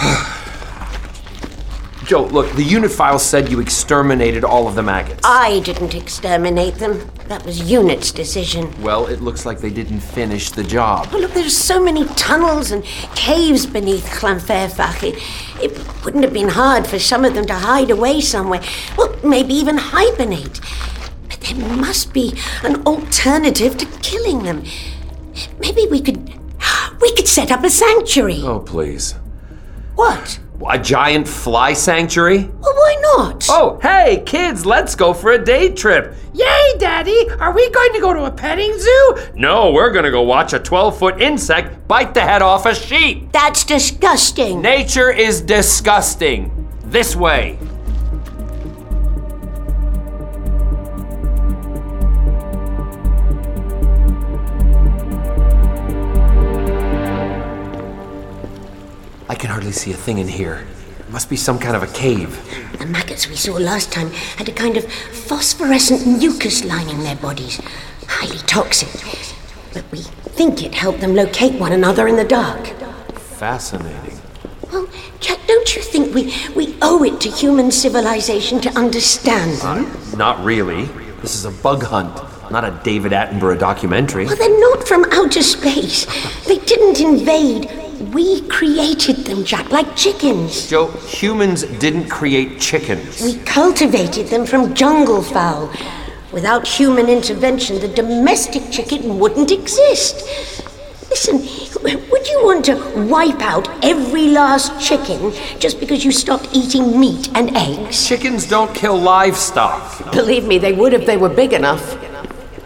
Jo, 2.08 2.24
look, 2.24 2.50
the 2.52 2.64
unit 2.64 2.90
file 2.90 3.18
said 3.18 3.50
you 3.50 3.60
exterminated 3.60 4.42
all 4.42 4.66
of 4.66 4.74
the 4.74 4.82
maggots. 4.82 5.20
I 5.24 5.60
didn't 5.60 5.94
exterminate 5.94 6.76
them. 6.76 7.06
That 7.26 7.44
was 7.44 7.70
Unit's 7.70 8.12
decision. 8.12 8.72
Well, 8.80 9.08
it 9.08 9.20
looks 9.20 9.44
like 9.44 9.58
they 9.58 9.68
didn't 9.68 10.00
finish 10.00 10.50
the 10.50 10.64
job. 10.64 11.10
Oh, 11.12 11.18
look, 11.18 11.34
there's 11.34 11.54
so 11.54 11.78
many 11.82 12.06
tunnels 12.14 12.70
and 12.70 12.82
caves 13.14 13.66
beneath 13.66 14.06
Llanfairfach. 14.06 15.02
It, 15.02 15.22
it 15.62 16.02
wouldn't 16.02 16.24
have 16.24 16.32
been 16.32 16.48
hard 16.48 16.86
for 16.86 16.98
some 16.98 17.26
of 17.26 17.34
them 17.34 17.44
to 17.44 17.52
hide 17.52 17.90
away 17.90 18.22
somewhere. 18.22 18.62
Well, 18.96 19.14
maybe 19.22 19.52
even 19.52 19.76
hibernate. 19.76 20.62
But 21.28 21.42
there 21.42 21.58
must 21.76 22.14
be 22.14 22.32
an 22.64 22.86
alternative 22.86 23.76
to 23.76 23.84
killing 24.00 24.44
them. 24.44 24.64
Maybe 25.58 25.86
we 25.90 26.00
could. 26.00 26.32
We 27.02 27.14
could 27.14 27.28
set 27.28 27.52
up 27.52 27.62
a 27.62 27.70
sanctuary. 27.70 28.40
Oh, 28.42 28.58
please. 28.58 29.14
What? 29.94 30.40
A 30.66 30.78
giant 30.78 31.26
fly 31.28 31.72
sanctuary? 31.72 32.44
Well, 32.44 32.74
why 32.74 32.96
not? 33.16 33.46
Oh, 33.48 33.78
hey, 33.80 34.22
kids, 34.26 34.66
let's 34.66 34.94
go 34.94 35.14
for 35.14 35.32
a 35.32 35.42
day 35.42 35.72
trip. 35.72 36.14
Yay, 36.34 36.74
Daddy! 36.78 37.30
Are 37.38 37.52
we 37.52 37.70
going 37.70 37.92
to 37.94 38.00
go 38.00 38.12
to 38.12 38.24
a 38.24 38.30
petting 38.30 38.76
zoo? 38.78 39.18
No, 39.34 39.70
we're 39.72 39.90
going 39.92 40.04
to 40.04 40.10
go 40.10 40.22
watch 40.22 40.52
a 40.52 40.58
12 40.58 40.98
foot 40.98 41.22
insect 41.22 41.86
bite 41.88 42.12
the 42.12 42.20
head 42.20 42.42
off 42.42 42.66
a 42.66 42.74
sheep. 42.74 43.32
That's 43.32 43.64
disgusting. 43.64 44.60
Nature 44.60 45.10
is 45.10 45.40
disgusting. 45.40 46.68
This 46.84 47.14
way. 47.16 47.58
I 59.28 59.34
can 59.34 59.50
hardly 59.50 59.72
see 59.72 59.92
a 59.92 59.96
thing 59.96 60.18
in 60.18 60.28
here. 60.28 60.66
It 61.00 61.10
must 61.10 61.28
be 61.28 61.36
some 61.36 61.58
kind 61.58 61.76
of 61.76 61.82
a 61.82 61.86
cave. 61.88 62.40
The 62.78 62.86
maggots 62.86 63.28
we 63.28 63.36
saw 63.36 63.52
last 63.52 63.92
time 63.92 64.10
had 64.10 64.48
a 64.48 64.52
kind 64.52 64.76
of 64.78 64.90
phosphorescent 64.90 66.06
mucus 66.06 66.64
lining 66.64 67.00
their 67.00 67.16
bodies. 67.16 67.60
Highly 68.06 68.38
toxic. 68.38 68.88
But 69.74 69.84
we 69.92 69.98
think 70.00 70.62
it 70.62 70.74
helped 70.74 71.00
them 71.00 71.14
locate 71.14 71.60
one 71.60 71.72
another 71.72 72.08
in 72.08 72.16
the 72.16 72.24
dark. 72.24 72.68
Fascinating. 73.18 74.18
Well, 74.72 74.88
Jack, 75.20 75.38
don't 75.46 75.76
you 75.76 75.82
think 75.82 76.14
we, 76.14 76.34
we 76.56 76.76
owe 76.80 77.04
it 77.04 77.20
to 77.20 77.30
human 77.30 77.70
civilization 77.70 78.60
to 78.62 78.70
understand 78.70 79.60
them? 79.60 80.18
Not 80.18 80.42
really. 80.42 80.86
This 81.20 81.34
is 81.34 81.44
a 81.44 81.50
bug 81.50 81.82
hunt, 81.82 82.14
not 82.50 82.64
a 82.64 82.80
David 82.82 83.12
Attenborough 83.12 83.58
documentary. 83.58 84.24
Well, 84.24 84.36
they're 84.36 84.60
not 84.60 84.88
from 84.88 85.04
outer 85.12 85.42
space. 85.42 86.06
They 86.46 86.58
didn't 86.58 87.00
invade. 87.00 87.87
We 88.00 88.42
created 88.42 89.26
them, 89.26 89.44
Jack, 89.44 89.70
like 89.70 89.96
chickens. 89.96 90.68
Jo, 90.68 90.86
humans 91.06 91.64
didn't 91.64 92.08
create 92.08 92.60
chickens. 92.60 93.20
We 93.20 93.38
cultivated 93.38 94.28
them 94.28 94.46
from 94.46 94.74
jungle 94.74 95.22
fowl. 95.22 95.72
Without 96.30 96.66
human 96.66 97.08
intervention, 97.08 97.80
the 97.80 97.88
domestic 97.88 98.70
chicken 98.70 99.18
wouldn't 99.18 99.50
exist. 99.50 100.22
Listen, 101.10 101.38
would 101.82 102.28
you 102.28 102.44
want 102.44 102.64
to 102.66 102.76
wipe 103.08 103.40
out 103.40 103.68
every 103.84 104.28
last 104.28 104.78
chicken 104.80 105.32
just 105.58 105.80
because 105.80 106.04
you 106.04 106.12
stopped 106.12 106.48
eating 106.52 107.00
meat 107.00 107.30
and 107.34 107.56
eggs? 107.56 108.06
Chickens 108.06 108.46
don't 108.46 108.72
kill 108.74 108.96
livestock. 108.96 110.12
Believe 110.12 110.44
me, 110.44 110.58
they 110.58 110.72
would 110.72 110.92
if 110.92 111.04
they 111.04 111.16
were 111.16 111.30
big 111.30 111.52
enough. 111.52 111.96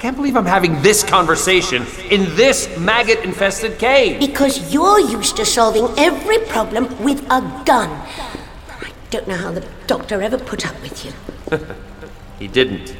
Can't 0.02 0.16
believe 0.16 0.36
I'm 0.36 0.46
having 0.46 0.82
this 0.82 1.04
conversation 1.04 1.86
in 2.10 2.24
this 2.34 2.76
maggot 2.76 3.20
infested 3.20 3.78
cave. 3.78 4.18
Because 4.18 4.74
you're 4.74 4.98
used 4.98 5.36
to 5.36 5.44
solving 5.44 5.86
every 5.96 6.40
problem 6.40 7.04
with 7.04 7.22
a 7.30 7.40
gun. 7.64 7.88
I 7.88 8.90
don't 9.10 9.28
know 9.28 9.36
how 9.36 9.52
the 9.52 9.64
doctor 9.86 10.20
ever 10.20 10.38
put 10.38 10.66
up 10.66 10.74
with 10.82 11.04
you. 11.04 11.12
he 12.40 12.48
didn't. 12.48 12.96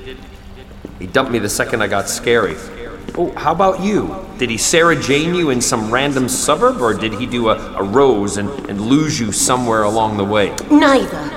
He 1.00 1.08
dumped 1.08 1.32
me 1.32 1.40
the 1.40 1.48
second 1.48 1.82
I 1.82 1.88
got 1.88 2.08
scary. 2.08 2.54
Oh, 3.18 3.32
how 3.36 3.50
about 3.50 3.80
you? 3.80 4.24
Did 4.38 4.48
he 4.50 4.56
Sarah 4.56 4.94
Jane 4.94 5.34
you 5.34 5.50
in 5.50 5.60
some 5.60 5.90
random 5.90 6.28
suburb, 6.28 6.80
or 6.80 6.94
did 6.94 7.14
he 7.14 7.26
do 7.26 7.48
a, 7.48 7.56
a 7.78 7.82
rose 7.82 8.36
and, 8.36 8.48
and 8.70 8.80
lose 8.80 9.18
you 9.18 9.32
somewhere 9.32 9.82
along 9.82 10.18
the 10.18 10.24
way? 10.24 10.54
Neither. 10.70 11.32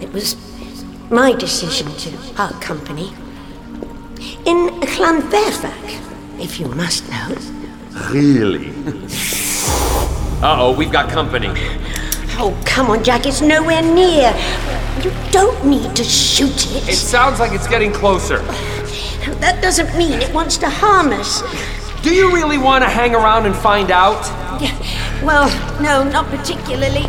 It 0.00 0.12
was 0.12 0.34
my 1.10 1.32
decision 1.32 1.94
to 1.94 2.34
part 2.34 2.60
company. 2.60 3.12
In 4.46 4.68
Llanfairfach, 4.80 6.00
if 6.38 6.60
you 6.60 6.68
must 6.68 7.08
know. 7.08 7.34
Really? 8.10 8.68
uh 10.42 10.56
oh, 10.60 10.74
we've 10.76 10.92
got 10.92 11.08
company. 11.08 11.48
Oh, 12.36 12.54
come 12.66 12.90
on, 12.90 13.02
Jack, 13.02 13.24
it's 13.26 13.40
nowhere 13.40 13.80
near. 13.80 14.34
You 15.02 15.12
don't 15.30 15.64
need 15.64 15.96
to 15.96 16.04
shoot 16.04 16.66
it. 16.76 16.88
It 16.88 16.96
sounds 16.96 17.40
like 17.40 17.52
it's 17.52 17.66
getting 17.66 17.92
closer. 17.92 18.38
That 19.40 19.60
doesn't 19.62 19.96
mean 19.96 20.20
it 20.20 20.32
wants 20.34 20.58
to 20.58 20.68
harm 20.68 21.12
us. 21.12 21.42
Do 22.02 22.12
you 22.14 22.30
really 22.34 22.58
want 22.58 22.84
to 22.84 22.90
hang 22.90 23.14
around 23.14 23.46
and 23.46 23.56
find 23.56 23.90
out? 23.90 24.26
Yeah, 24.60 24.76
well, 25.24 25.48
no, 25.80 26.04
not 26.08 26.26
particularly. 26.26 27.06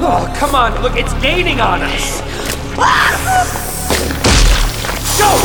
Oh, 0.00 0.32
come 0.38 0.54
on, 0.54 0.80
look, 0.80 0.96
it's 0.96 1.12
gaining 1.20 1.60
on 1.60 1.82
us. 1.82 2.22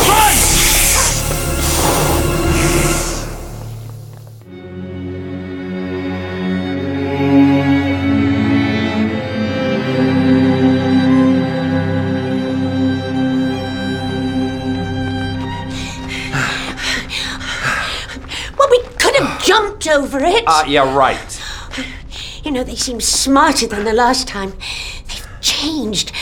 over 19.94 20.22
it. 20.22 20.44
Uh, 20.46 20.64
yeah, 20.66 20.94
right. 20.94 21.42
You 22.42 22.50
know, 22.50 22.64
they 22.64 22.74
seem 22.74 23.00
smarter 23.00 23.66
than 23.66 23.84
the 23.84 23.92
last 23.92 24.28
time. 24.28 24.52
They've 25.08 25.28
changed. 25.40 26.12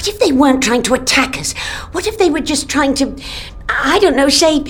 What 0.00 0.08
if 0.08 0.18
they 0.18 0.32
weren't 0.32 0.62
trying 0.62 0.82
to 0.84 0.94
attack 0.94 1.36
us? 1.36 1.52
What 1.92 2.06
if 2.06 2.16
they 2.16 2.30
were 2.30 2.40
just 2.40 2.70
trying 2.70 2.94
to, 2.94 3.14
I 3.68 3.98
don't 3.98 4.16
know, 4.16 4.30
say 4.30 4.64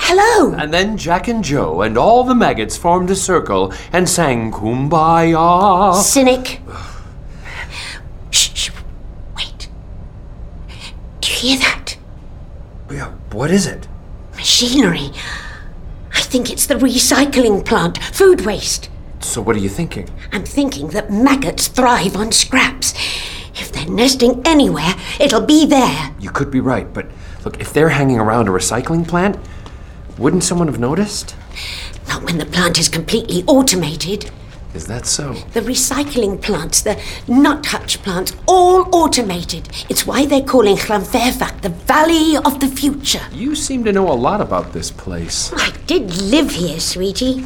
hello? 0.00 0.54
And 0.54 0.72
then 0.72 0.96
Jack 0.96 1.28
and 1.28 1.44
Jo 1.44 1.82
and 1.82 1.98
all 1.98 2.24
the 2.24 2.34
maggots 2.34 2.74
formed 2.74 3.10
a 3.10 3.14
circle 3.14 3.74
and 3.92 4.08
sang 4.08 4.50
Kumbaya. 4.50 5.92
Cynic. 6.00 6.62
Shh, 8.30 8.48
shh, 8.54 8.70
wait. 9.36 9.68
Do 11.20 11.30
you 11.30 11.36
hear 11.36 11.58
that? 11.58 11.98
Yeah, 12.90 13.10
what 13.32 13.50
is 13.50 13.66
it? 13.66 13.86
Machinery. 14.36 15.10
I 16.14 16.22
think 16.22 16.50
it's 16.50 16.64
the 16.64 16.76
recycling 16.76 17.62
plant, 17.62 18.02
food 18.02 18.46
waste. 18.46 18.88
So, 19.20 19.42
what 19.42 19.54
are 19.54 19.60
you 19.60 19.68
thinking? 19.68 20.08
I'm 20.32 20.44
thinking 20.44 20.88
that 20.88 21.10
maggots 21.10 21.68
thrive 21.68 22.16
on 22.16 22.32
scraps. 22.32 22.94
If 23.54 23.72
they're 23.72 23.88
nesting 23.88 24.42
anywhere, 24.44 24.94
it'll 25.20 25.44
be 25.44 25.66
there. 25.66 26.14
You 26.18 26.30
could 26.30 26.50
be 26.50 26.60
right, 26.60 26.92
but 26.92 27.06
look, 27.44 27.60
if 27.60 27.72
they're 27.72 27.90
hanging 27.90 28.18
around 28.18 28.48
a 28.48 28.50
recycling 28.50 29.06
plant, 29.06 29.36
wouldn't 30.18 30.44
someone 30.44 30.68
have 30.68 30.78
noticed? 30.78 31.36
Not 32.08 32.22
when 32.24 32.38
the 32.38 32.46
plant 32.46 32.78
is 32.78 32.88
completely 32.88 33.44
automated. 33.46 34.30
Is 34.74 34.86
that 34.86 35.04
so? 35.04 35.34
The 35.52 35.60
recycling 35.60 36.40
plants, 36.40 36.80
the 36.80 36.98
nut 37.28 37.66
hutch 37.66 38.02
plants, 38.02 38.34
all 38.46 38.88
automated. 38.94 39.68
It's 39.90 40.06
why 40.06 40.24
they're 40.24 40.40
calling 40.40 40.76
Llanfairfach 40.76 41.60
the 41.60 41.68
Valley 41.68 42.38
of 42.38 42.58
the 42.58 42.68
Future. 42.68 43.20
You 43.32 43.54
seem 43.54 43.84
to 43.84 43.92
know 43.92 44.10
a 44.10 44.14
lot 44.14 44.40
about 44.40 44.72
this 44.72 44.90
place. 44.90 45.52
I 45.54 45.72
did 45.86 46.16
live 46.16 46.52
here, 46.52 46.80
sweetie. 46.80 47.44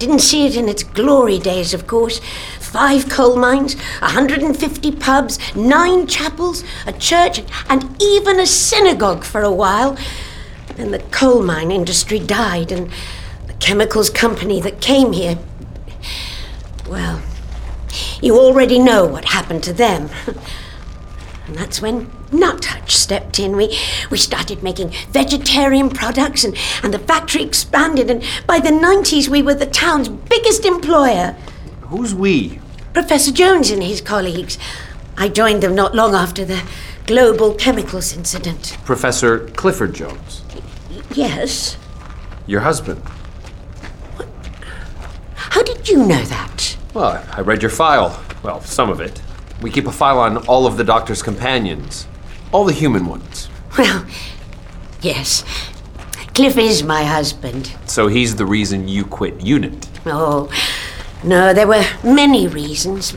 Didn't 0.00 0.18
see 0.18 0.46
it 0.46 0.56
in 0.56 0.68
its 0.68 0.82
glory 0.82 1.38
days, 1.38 1.72
of 1.72 1.86
course. 1.86 2.20
Five 2.66 3.08
coal 3.08 3.36
mines, 3.36 3.74
150 4.00 4.92
pubs, 4.92 5.38
nine 5.54 6.06
chapels, 6.06 6.62
a 6.86 6.92
church, 6.92 7.40
and 7.70 8.02
even 8.02 8.38
a 8.38 8.46
synagogue 8.46 9.24
for 9.24 9.40
a 9.40 9.52
while. 9.52 9.96
Then 10.74 10.90
the 10.90 10.98
coal 10.98 11.42
mine 11.42 11.70
industry 11.70 12.18
died, 12.18 12.72
and 12.72 12.90
the 13.46 13.54
chemicals 13.54 14.10
company 14.10 14.60
that 14.60 14.80
came 14.80 15.12
here. 15.12 15.38
Well, 16.88 17.22
you 18.20 18.36
already 18.36 18.78
know 18.78 19.06
what 19.06 19.26
happened 19.26 19.62
to 19.64 19.72
them. 19.72 20.10
And 21.46 21.54
that's 21.56 21.80
when 21.80 22.10
Nut 22.32 22.68
stepped 22.86 23.38
in. 23.38 23.56
We, 23.56 23.78
we 24.10 24.18
started 24.18 24.64
making 24.64 24.90
vegetarian 25.10 25.90
products, 25.90 26.42
and, 26.42 26.56
and 26.82 26.92
the 26.92 26.98
factory 26.98 27.44
expanded. 27.44 28.10
And 28.10 28.24
by 28.48 28.58
the 28.58 28.70
90s, 28.70 29.28
we 29.28 29.42
were 29.42 29.54
the 29.54 29.66
town's 29.66 30.08
biggest 30.08 30.64
employer. 30.64 31.36
Who's 31.88 32.14
we? 32.14 32.60
Professor 32.92 33.30
Jones 33.30 33.70
and 33.70 33.82
his 33.82 34.00
colleagues. 34.00 34.58
I 35.16 35.28
joined 35.28 35.62
them 35.62 35.74
not 35.74 35.94
long 35.94 36.14
after 36.14 36.44
the 36.44 36.62
global 37.06 37.54
chemicals 37.54 38.16
incident. 38.16 38.76
Professor 38.84 39.48
Clifford 39.50 39.94
Jones. 39.94 40.42
Yes? 41.14 41.76
Your 42.46 42.60
husband. 42.60 43.00
What? 44.16 44.28
How 45.36 45.62
did 45.62 45.88
you 45.88 45.98
know 45.98 46.22
that? 46.24 46.76
Well, 46.92 47.24
I 47.32 47.40
read 47.40 47.62
your 47.62 47.70
file. 47.70 48.20
Well, 48.42 48.60
some 48.62 48.90
of 48.90 49.00
it. 49.00 49.22
We 49.62 49.70
keep 49.70 49.86
a 49.86 49.92
file 49.92 50.18
on 50.18 50.38
all 50.48 50.66
of 50.66 50.76
the 50.76 50.84
doctor's 50.84 51.22
companions, 51.22 52.06
all 52.52 52.64
the 52.64 52.72
human 52.72 53.06
ones. 53.06 53.48
Well, 53.78 54.04
yes. 55.00 55.44
Cliff 56.34 56.58
is 56.58 56.82
my 56.82 57.04
husband. 57.04 57.72
So 57.86 58.08
he's 58.08 58.36
the 58.36 58.44
reason 58.44 58.88
you 58.88 59.04
quit 59.04 59.40
UNIT. 59.40 59.88
Oh, 60.04 60.50
no, 61.24 61.52
there 61.52 61.66
were 61.66 61.84
many 62.04 62.46
reasons. 62.46 63.14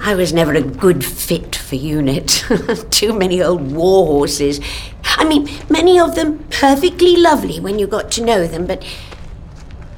I 0.00 0.14
was 0.14 0.32
never 0.32 0.52
a 0.52 0.62
good 0.62 1.04
fit 1.04 1.56
for 1.56 1.76
UNIT. 1.76 2.44
Too 2.90 3.12
many 3.12 3.42
old 3.42 3.72
war 3.72 4.06
horses. 4.06 4.60
I 5.04 5.24
mean, 5.24 5.48
many 5.70 5.98
of 5.98 6.14
them 6.14 6.44
perfectly 6.50 7.16
lovely 7.16 7.60
when 7.60 7.78
you 7.78 7.86
got 7.86 8.10
to 8.12 8.24
know 8.24 8.46
them, 8.46 8.66
but 8.66 8.84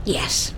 yes. 0.04 0.54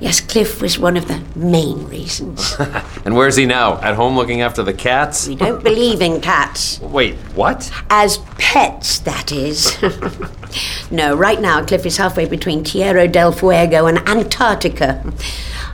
Yes, 0.00 0.20
Cliff 0.20 0.62
was 0.62 0.78
one 0.78 0.96
of 0.96 1.08
the 1.08 1.20
main 1.34 1.88
reasons. 1.88 2.54
and 3.04 3.16
where's 3.16 3.34
he 3.34 3.46
now? 3.46 3.80
At 3.80 3.96
home 3.96 4.14
looking 4.14 4.42
after 4.42 4.62
the 4.62 4.72
cats? 4.72 5.26
We 5.26 5.34
don't 5.34 5.62
believe 5.62 6.00
in 6.00 6.20
cats. 6.20 6.80
Wait, 6.80 7.16
what? 7.34 7.70
As 7.90 8.18
pets, 8.38 9.00
that 9.00 9.32
is. 9.32 9.76
no, 10.92 11.16
right 11.16 11.40
now, 11.40 11.64
Cliff 11.64 11.84
is 11.84 11.96
halfway 11.96 12.26
between 12.26 12.62
Tierra 12.62 13.08
del 13.08 13.32
Fuego 13.32 13.86
and 13.86 13.98
Antarctica. 14.08 15.02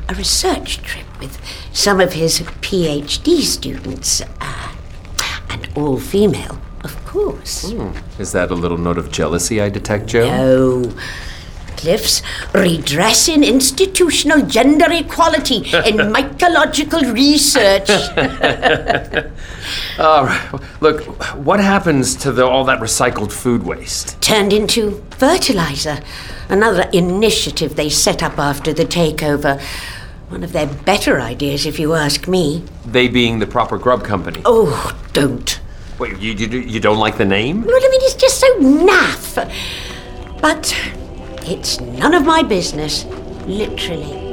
A 0.09 0.15
research 0.15 0.83
trip 0.83 1.07
with 1.19 1.39
some 1.73 2.01
of 2.01 2.13
his 2.13 2.41
PhD 2.41 3.41
students. 3.41 4.21
Uh, 4.41 4.75
and 5.49 5.69
all 5.75 5.99
female, 5.99 6.59
of 6.83 7.03
course. 7.07 7.71
Hmm. 7.71 7.93
Is 8.21 8.33
that 8.33 8.51
a 8.51 8.55
little 8.55 8.79
note 8.79 8.99
of 8.99 9.11
jealousy 9.11 9.61
I 9.63 9.71
detect, 9.71 10.07
Jo? 10.07 10.27
No. 10.29 10.93
Cliff's 11.77 12.23
redressing 12.55 13.45
institutional 13.45 14.41
gender 14.47 14.87
equality 14.91 15.57
in 15.57 15.63
mycological 16.15 17.13
research. 17.13 17.91
All 19.99 20.25
right. 20.25 20.61
Look, 20.81 21.03
what 21.35 21.61
happens 21.61 22.15
to 22.17 22.33
the, 22.33 22.47
all 22.47 22.65
that 22.65 22.81
recycled 22.81 23.33
food 23.33 23.65
waste? 23.65 24.21
Turned 24.23 24.53
into 24.53 25.05
fertilizer. 25.11 25.99
Another 26.49 26.89
initiative 26.93 27.77
they 27.77 27.91
set 27.91 28.23
up 28.23 28.39
after 28.39 28.73
the 28.73 28.85
takeover. 28.85 29.61
One 30.29 30.43
of 30.43 30.53
their 30.53 30.67
better 30.67 31.21
ideas, 31.21 31.67
if 31.67 31.79
you 31.79 31.95
ask 31.95 32.27
me. 32.27 32.65
They 32.87 33.09
being 33.09 33.39
the 33.39 33.47
proper 33.47 33.79
grub 33.79 34.05
company. 34.05 34.43
Oh, 34.45 34.97
don't. 35.13 35.61
Wait, 35.99 36.19
you, 36.19 36.33
you, 36.33 36.61
you 36.61 36.81
don't 36.81 36.99
like 36.99 37.19
the 37.19 37.25
name? 37.25 37.63
Well, 37.63 37.77
I 37.77 37.89
mean, 37.89 38.01
it's 38.03 38.15
just 38.15 38.41
so 38.41 38.59
naff. 38.59 39.37
But 40.41 40.75
it's 41.43 41.81
none 41.81 42.15
of 42.15 42.25
my 42.25 42.43
business, 42.43 43.05
literally. 43.47 44.24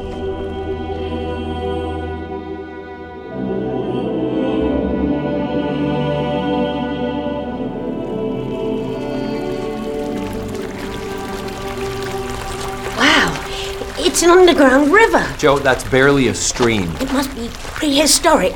It's 14.22 14.30
an 14.30 14.38
underground 14.38 14.94
river. 14.94 15.26
Jo, 15.40 15.58
that's 15.58 15.84
barely 15.86 16.28
a 16.28 16.36
stream. 16.36 16.92
It 16.98 17.12
must 17.12 17.34
be 17.34 17.50
prehistoric. 17.52 18.54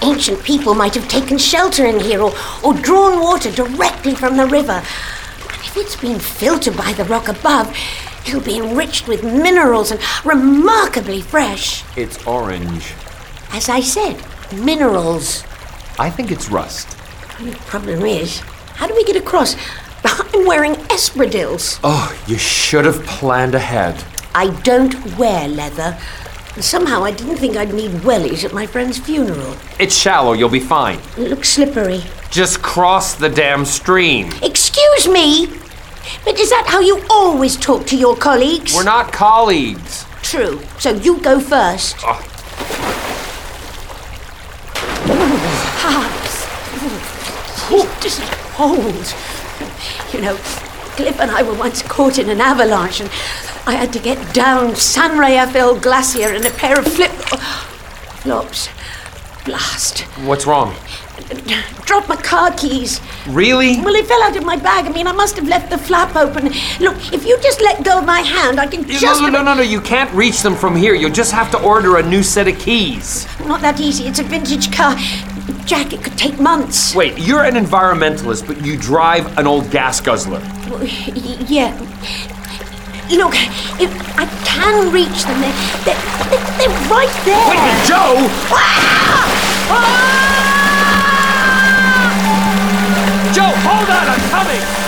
Ancient 0.00 0.44
people 0.44 0.76
might 0.76 0.94
have 0.94 1.08
taken 1.08 1.38
shelter 1.38 1.84
in 1.84 1.98
here 1.98 2.22
or, 2.22 2.32
or 2.62 2.72
drawn 2.72 3.18
water 3.18 3.50
directly 3.50 4.14
from 4.14 4.36
the 4.36 4.46
river. 4.46 4.74
And 4.74 5.60
if 5.64 5.76
it's 5.76 5.96
been 5.96 6.20
filtered 6.20 6.76
by 6.76 6.92
the 6.92 7.04
rock 7.06 7.26
above, 7.26 7.76
it'll 8.28 8.42
be 8.42 8.58
enriched 8.58 9.08
with 9.08 9.24
minerals 9.24 9.90
and 9.90 10.00
remarkably 10.24 11.20
fresh. 11.20 11.82
It's 11.96 12.24
orange. 12.24 12.92
As 13.50 13.68
I 13.68 13.80
said, 13.80 14.24
minerals. 14.52 15.42
I 15.98 16.10
think 16.10 16.30
it's 16.30 16.48
rust. 16.48 16.88
The 17.40 17.50
problem 17.66 18.02
is, 18.06 18.38
how 18.76 18.86
do 18.86 18.94
we 18.94 19.02
get 19.02 19.16
across? 19.16 19.56
I'm 20.04 20.46
wearing 20.46 20.74
espadrilles. 20.94 21.80
Oh, 21.82 22.16
you 22.28 22.38
should 22.38 22.84
have 22.84 23.04
planned 23.04 23.56
ahead. 23.56 24.04
I 24.34 24.48
don't 24.62 25.16
wear 25.18 25.48
leather. 25.48 25.98
Somehow 26.60 27.04
I 27.04 27.12
didn't 27.12 27.36
think 27.36 27.56
I'd 27.56 27.72
need 27.72 27.90
wellies 28.02 28.44
at 28.44 28.52
my 28.52 28.66
friend's 28.66 28.98
funeral. 28.98 29.56
It's 29.78 29.96
shallow, 29.96 30.32
you'll 30.34 30.48
be 30.50 30.60
fine. 30.60 30.98
It 31.16 31.30
looks 31.30 31.48
slippery. 31.48 32.02
Just 32.30 32.62
cross 32.62 33.14
the 33.14 33.28
damn 33.28 33.64
stream. 33.64 34.30
Excuse 34.42 35.08
me, 35.08 35.46
but 36.24 36.38
is 36.38 36.50
that 36.50 36.66
how 36.66 36.80
you 36.80 37.02
always 37.10 37.56
talk 37.56 37.86
to 37.86 37.96
your 37.96 38.16
colleagues? 38.16 38.74
We're 38.74 38.84
not 38.84 39.12
colleagues. 39.12 40.04
True. 40.22 40.60
So 40.78 40.90
you 40.94 41.20
go 41.20 41.40
first. 41.40 41.96
Oh. 42.00 42.28
Just 48.00 48.20
hold. 48.54 49.14
You 50.12 50.20
know, 50.20 50.36
Cliff 50.96 51.20
and 51.20 51.30
I 51.30 51.42
were 51.42 51.54
once 51.54 51.82
caught 51.82 52.18
in 52.18 52.28
an 52.28 52.40
avalanche, 52.40 53.00
and 53.00 53.08
I 53.64 53.74
had 53.74 53.92
to 53.92 53.98
get 54.00 54.34
down 54.34 54.74
San 54.74 55.18
Rafael 55.18 55.78
Glacier 55.78 56.34
in 56.34 56.44
a 56.44 56.50
pair 56.50 56.78
of 56.78 56.86
flip 56.86 57.12
flops. 58.22 58.68
Blast. 59.44 60.00
What's 60.26 60.46
wrong? 60.46 60.74
Dropped 61.84 62.08
my 62.08 62.16
car 62.16 62.52
keys. 62.52 63.00
Really? 63.28 63.80
Well, 63.80 63.94
it 63.94 64.06
fell 64.06 64.22
out 64.22 64.36
of 64.36 64.44
my 64.44 64.56
bag. 64.56 64.86
I 64.86 64.92
mean, 64.92 65.06
I 65.06 65.12
must 65.12 65.36
have 65.36 65.46
left 65.46 65.70
the 65.70 65.78
flap 65.78 66.14
open. 66.16 66.46
Look, 66.80 67.12
if 67.12 67.24
you 67.24 67.38
just 67.40 67.60
let 67.60 67.84
go 67.84 67.98
of 67.98 68.04
my 68.04 68.20
hand, 68.20 68.60
I 68.60 68.66
can 68.66 68.86
just. 68.86 69.02
No, 69.02 69.28
no, 69.28 69.28
no, 69.28 69.42
no, 69.42 69.54
no. 69.54 69.62
You 69.62 69.80
can't 69.80 70.12
reach 70.12 70.42
them 70.42 70.54
from 70.54 70.74
here. 70.76 70.94
You'll 70.94 71.10
just 71.12 71.32
have 71.32 71.50
to 71.52 71.62
order 71.62 71.98
a 71.98 72.02
new 72.02 72.22
set 72.22 72.48
of 72.48 72.58
keys. 72.58 73.26
Not 73.46 73.60
that 73.62 73.80
easy. 73.80 74.04
It's 74.06 74.18
a 74.18 74.24
vintage 74.24 74.72
car. 74.72 74.96
Jack, 75.64 75.92
it 75.92 76.02
could 76.02 76.18
take 76.18 76.38
months. 76.40 76.94
Wait, 76.94 77.18
you're 77.18 77.44
an 77.44 77.54
environmentalist, 77.54 78.46
but 78.46 78.64
you 78.64 78.76
drive 78.76 79.38
an 79.38 79.46
old 79.46 79.70
gas 79.70 80.00
guzzler. 80.00 80.40
Yeah. 81.48 81.78
Look, 83.12 83.34
if 83.78 83.92
I 84.18 84.24
can 84.42 84.90
reach 84.90 85.24
them, 85.24 85.40
they're, 85.42 85.52
they're, 85.84 86.00
they're 86.56 86.72
right 86.88 87.12
there. 87.26 87.50
Wait, 87.50 87.60
Jo! 87.86 88.16
Ah! 88.50 89.28
Ah! 89.68 90.12
Jo, 93.34 93.42
hold 93.42 93.90
on, 93.90 94.08
I'm 94.08 94.20
coming! 94.30 94.81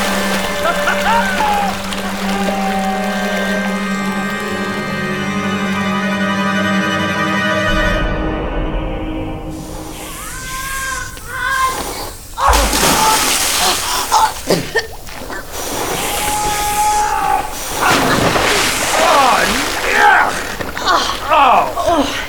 Oh. 21.36 22.20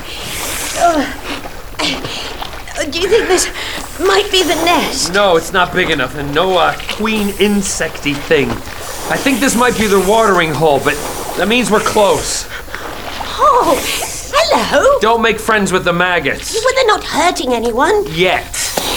Do 2.91 2.99
you 2.99 3.09
think 3.09 3.27
this 3.27 3.47
might 3.99 4.29
be 4.31 4.43
the 4.43 4.55
nest? 4.55 5.13
No, 5.13 5.37
it's 5.37 5.53
not 5.53 5.73
big 5.73 5.89
enough, 5.89 6.15
and 6.15 6.33
no 6.33 6.57
uh, 6.57 6.77
queen 6.91 7.29
insecty 7.29 8.15
thing. 8.15 8.49
I 8.49 9.17
think 9.17 9.39
this 9.39 9.55
might 9.55 9.77
be 9.77 9.87
their 9.87 10.05
watering 10.07 10.53
hole, 10.53 10.79
but 10.79 10.95
that 11.37 11.47
means 11.47 11.69
we're 11.71 11.79
close. 11.79 12.47
Oh, 13.37 13.79
Hello? 14.57 14.99
Don't 14.99 15.21
make 15.21 15.39
friends 15.39 15.71
with 15.71 15.85
the 15.85 15.93
maggots. 15.93 16.53
Well, 16.53 16.73
they're 16.75 16.87
not 16.87 17.03
hurting 17.03 17.53
anyone. 17.53 18.05
Yet. 18.09 18.45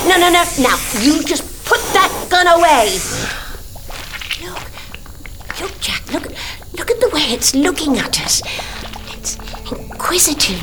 No, 0.06 0.16
no, 0.18 0.30
no. 0.30 0.44
Now, 0.60 0.78
you 1.00 1.22
just 1.24 1.64
put 1.64 1.80
that 1.92 2.26
gun 2.30 2.46
away. 2.46 2.98
Look. 4.44 5.60
Look, 5.60 5.80
Jack. 5.80 6.12
Look, 6.12 6.24
look 6.78 6.90
at 6.90 7.00
the 7.00 7.10
way 7.12 7.22
it's 7.32 7.54
looking 7.54 7.98
at 7.98 8.20
us. 8.20 8.42
Inquisitive 10.08 10.62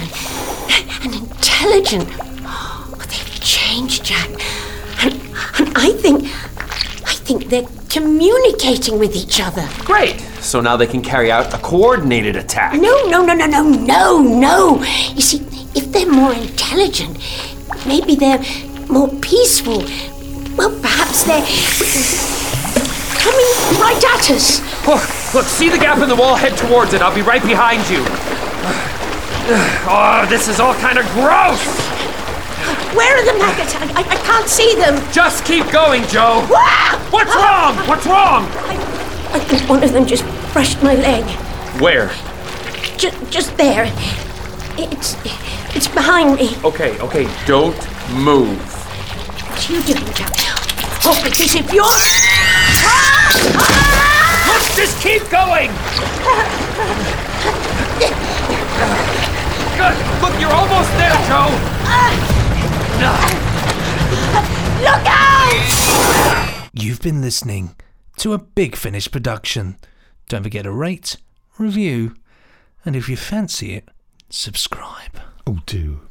and, 0.71 0.89
and 1.03 1.13
intelligent. 1.21 2.09
Oh, 2.47 2.91
they've 2.97 3.39
changed, 3.41 4.03
Jack. 4.03 4.27
And, 5.03 5.13
and 5.59 5.71
I 5.77 5.91
think, 5.91 6.23
I 7.07 7.13
think 7.13 7.49
they're 7.49 7.67
communicating 7.87 8.97
with 8.97 9.15
each 9.15 9.39
other. 9.39 9.69
Great. 9.83 10.19
So 10.41 10.61
now 10.61 10.75
they 10.75 10.87
can 10.87 11.03
carry 11.03 11.31
out 11.31 11.53
a 11.53 11.59
coordinated 11.59 12.35
attack. 12.35 12.73
No, 12.73 13.05
no, 13.05 13.23
no, 13.23 13.35
no, 13.35 13.45
no, 13.45 13.69
no, 13.69 14.23
no. 14.23 14.83
You 15.13 15.21
see, 15.21 15.45
if 15.75 15.91
they're 15.91 16.11
more 16.11 16.33
intelligent, 16.33 17.15
maybe 17.85 18.15
they're 18.15 18.43
more 18.89 19.09
peaceful. 19.21 19.85
Well, 20.57 20.71
perhaps 20.81 21.23
they're 21.23 21.45
coming 23.21 23.79
right 23.79 24.03
at 24.15 24.31
us. 24.31 24.59
Oh, 24.87 25.31
look, 25.35 25.45
see 25.45 25.69
the 25.69 25.77
gap 25.77 25.99
in 26.01 26.09
the 26.09 26.15
wall? 26.15 26.35
Head 26.35 26.57
towards 26.57 26.95
it. 26.95 27.03
I'll 27.03 27.13
be 27.13 27.21
right 27.21 27.43
behind 27.43 27.87
you. 27.91 28.03
Oh, 29.47 30.25
this 30.27 30.47
is 30.47 30.59
all 30.59 30.73
kind 30.75 30.97
of 30.97 31.05
gross. 31.13 31.61
Where 32.95 33.15
are 33.15 33.25
the 33.25 33.37
maggots? 33.37 33.75
I, 33.75 33.85
I, 33.93 34.03
I 34.09 34.15
can't 34.25 34.47
see 34.47 34.73
them. 34.75 34.95
Just 35.11 35.45
keep 35.45 35.69
going, 35.71 36.01
Jo. 36.07 36.41
What's 37.11 37.31
ah! 37.33 37.75
wrong? 37.75 37.87
What's 37.87 38.05
wrong? 38.07 38.45
I 38.65 38.95
I 39.35 39.39
think 39.39 39.69
one 39.69 39.83
of 39.83 39.91
them 39.91 40.05
just 40.05 40.23
brushed 40.53 40.81
my 40.81 40.95
leg. 40.95 41.23
Where? 41.81 42.07
Just, 42.97 43.29
just 43.29 43.57
there. 43.57 43.85
It's, 44.77 45.15
it's 45.75 45.89
behind 45.89 46.35
me. 46.37 46.55
Okay, 46.63 46.97
okay, 46.99 47.27
don't 47.45 47.75
move. 48.13 48.57
What 48.57 49.69
are 49.69 49.73
you 49.73 49.83
doing, 49.83 50.13
Jack? 50.13 50.31
Oh, 51.05 51.21
because 51.23 51.53
if 51.53 51.71
you're... 51.71 51.83
Look, 54.47 54.63
just 54.75 55.01
keep 55.03 55.29
going. 55.29 55.69
Ah! 55.69 56.64
Good. 59.75 59.97
Look, 60.21 60.39
you're 60.39 60.53
almost 60.53 60.89
there, 60.97 61.13
Jo. 61.27 61.51
Look 64.81 65.05
out! 65.05 66.69
You've 66.73 67.01
been 67.01 67.21
listening 67.21 67.75
to 68.17 68.33
a 68.33 68.37
Big 68.37 68.75
Finish 68.75 69.11
production. 69.11 69.77
Don't 70.29 70.43
forget 70.43 70.63
to 70.63 70.71
rate, 70.71 71.17
review, 71.57 72.15
and 72.85 72.95
if 72.95 73.09
you 73.09 73.17
fancy 73.17 73.73
it, 73.75 73.89
subscribe. 74.29 75.19
Oh, 75.45 75.59
do. 75.65 76.04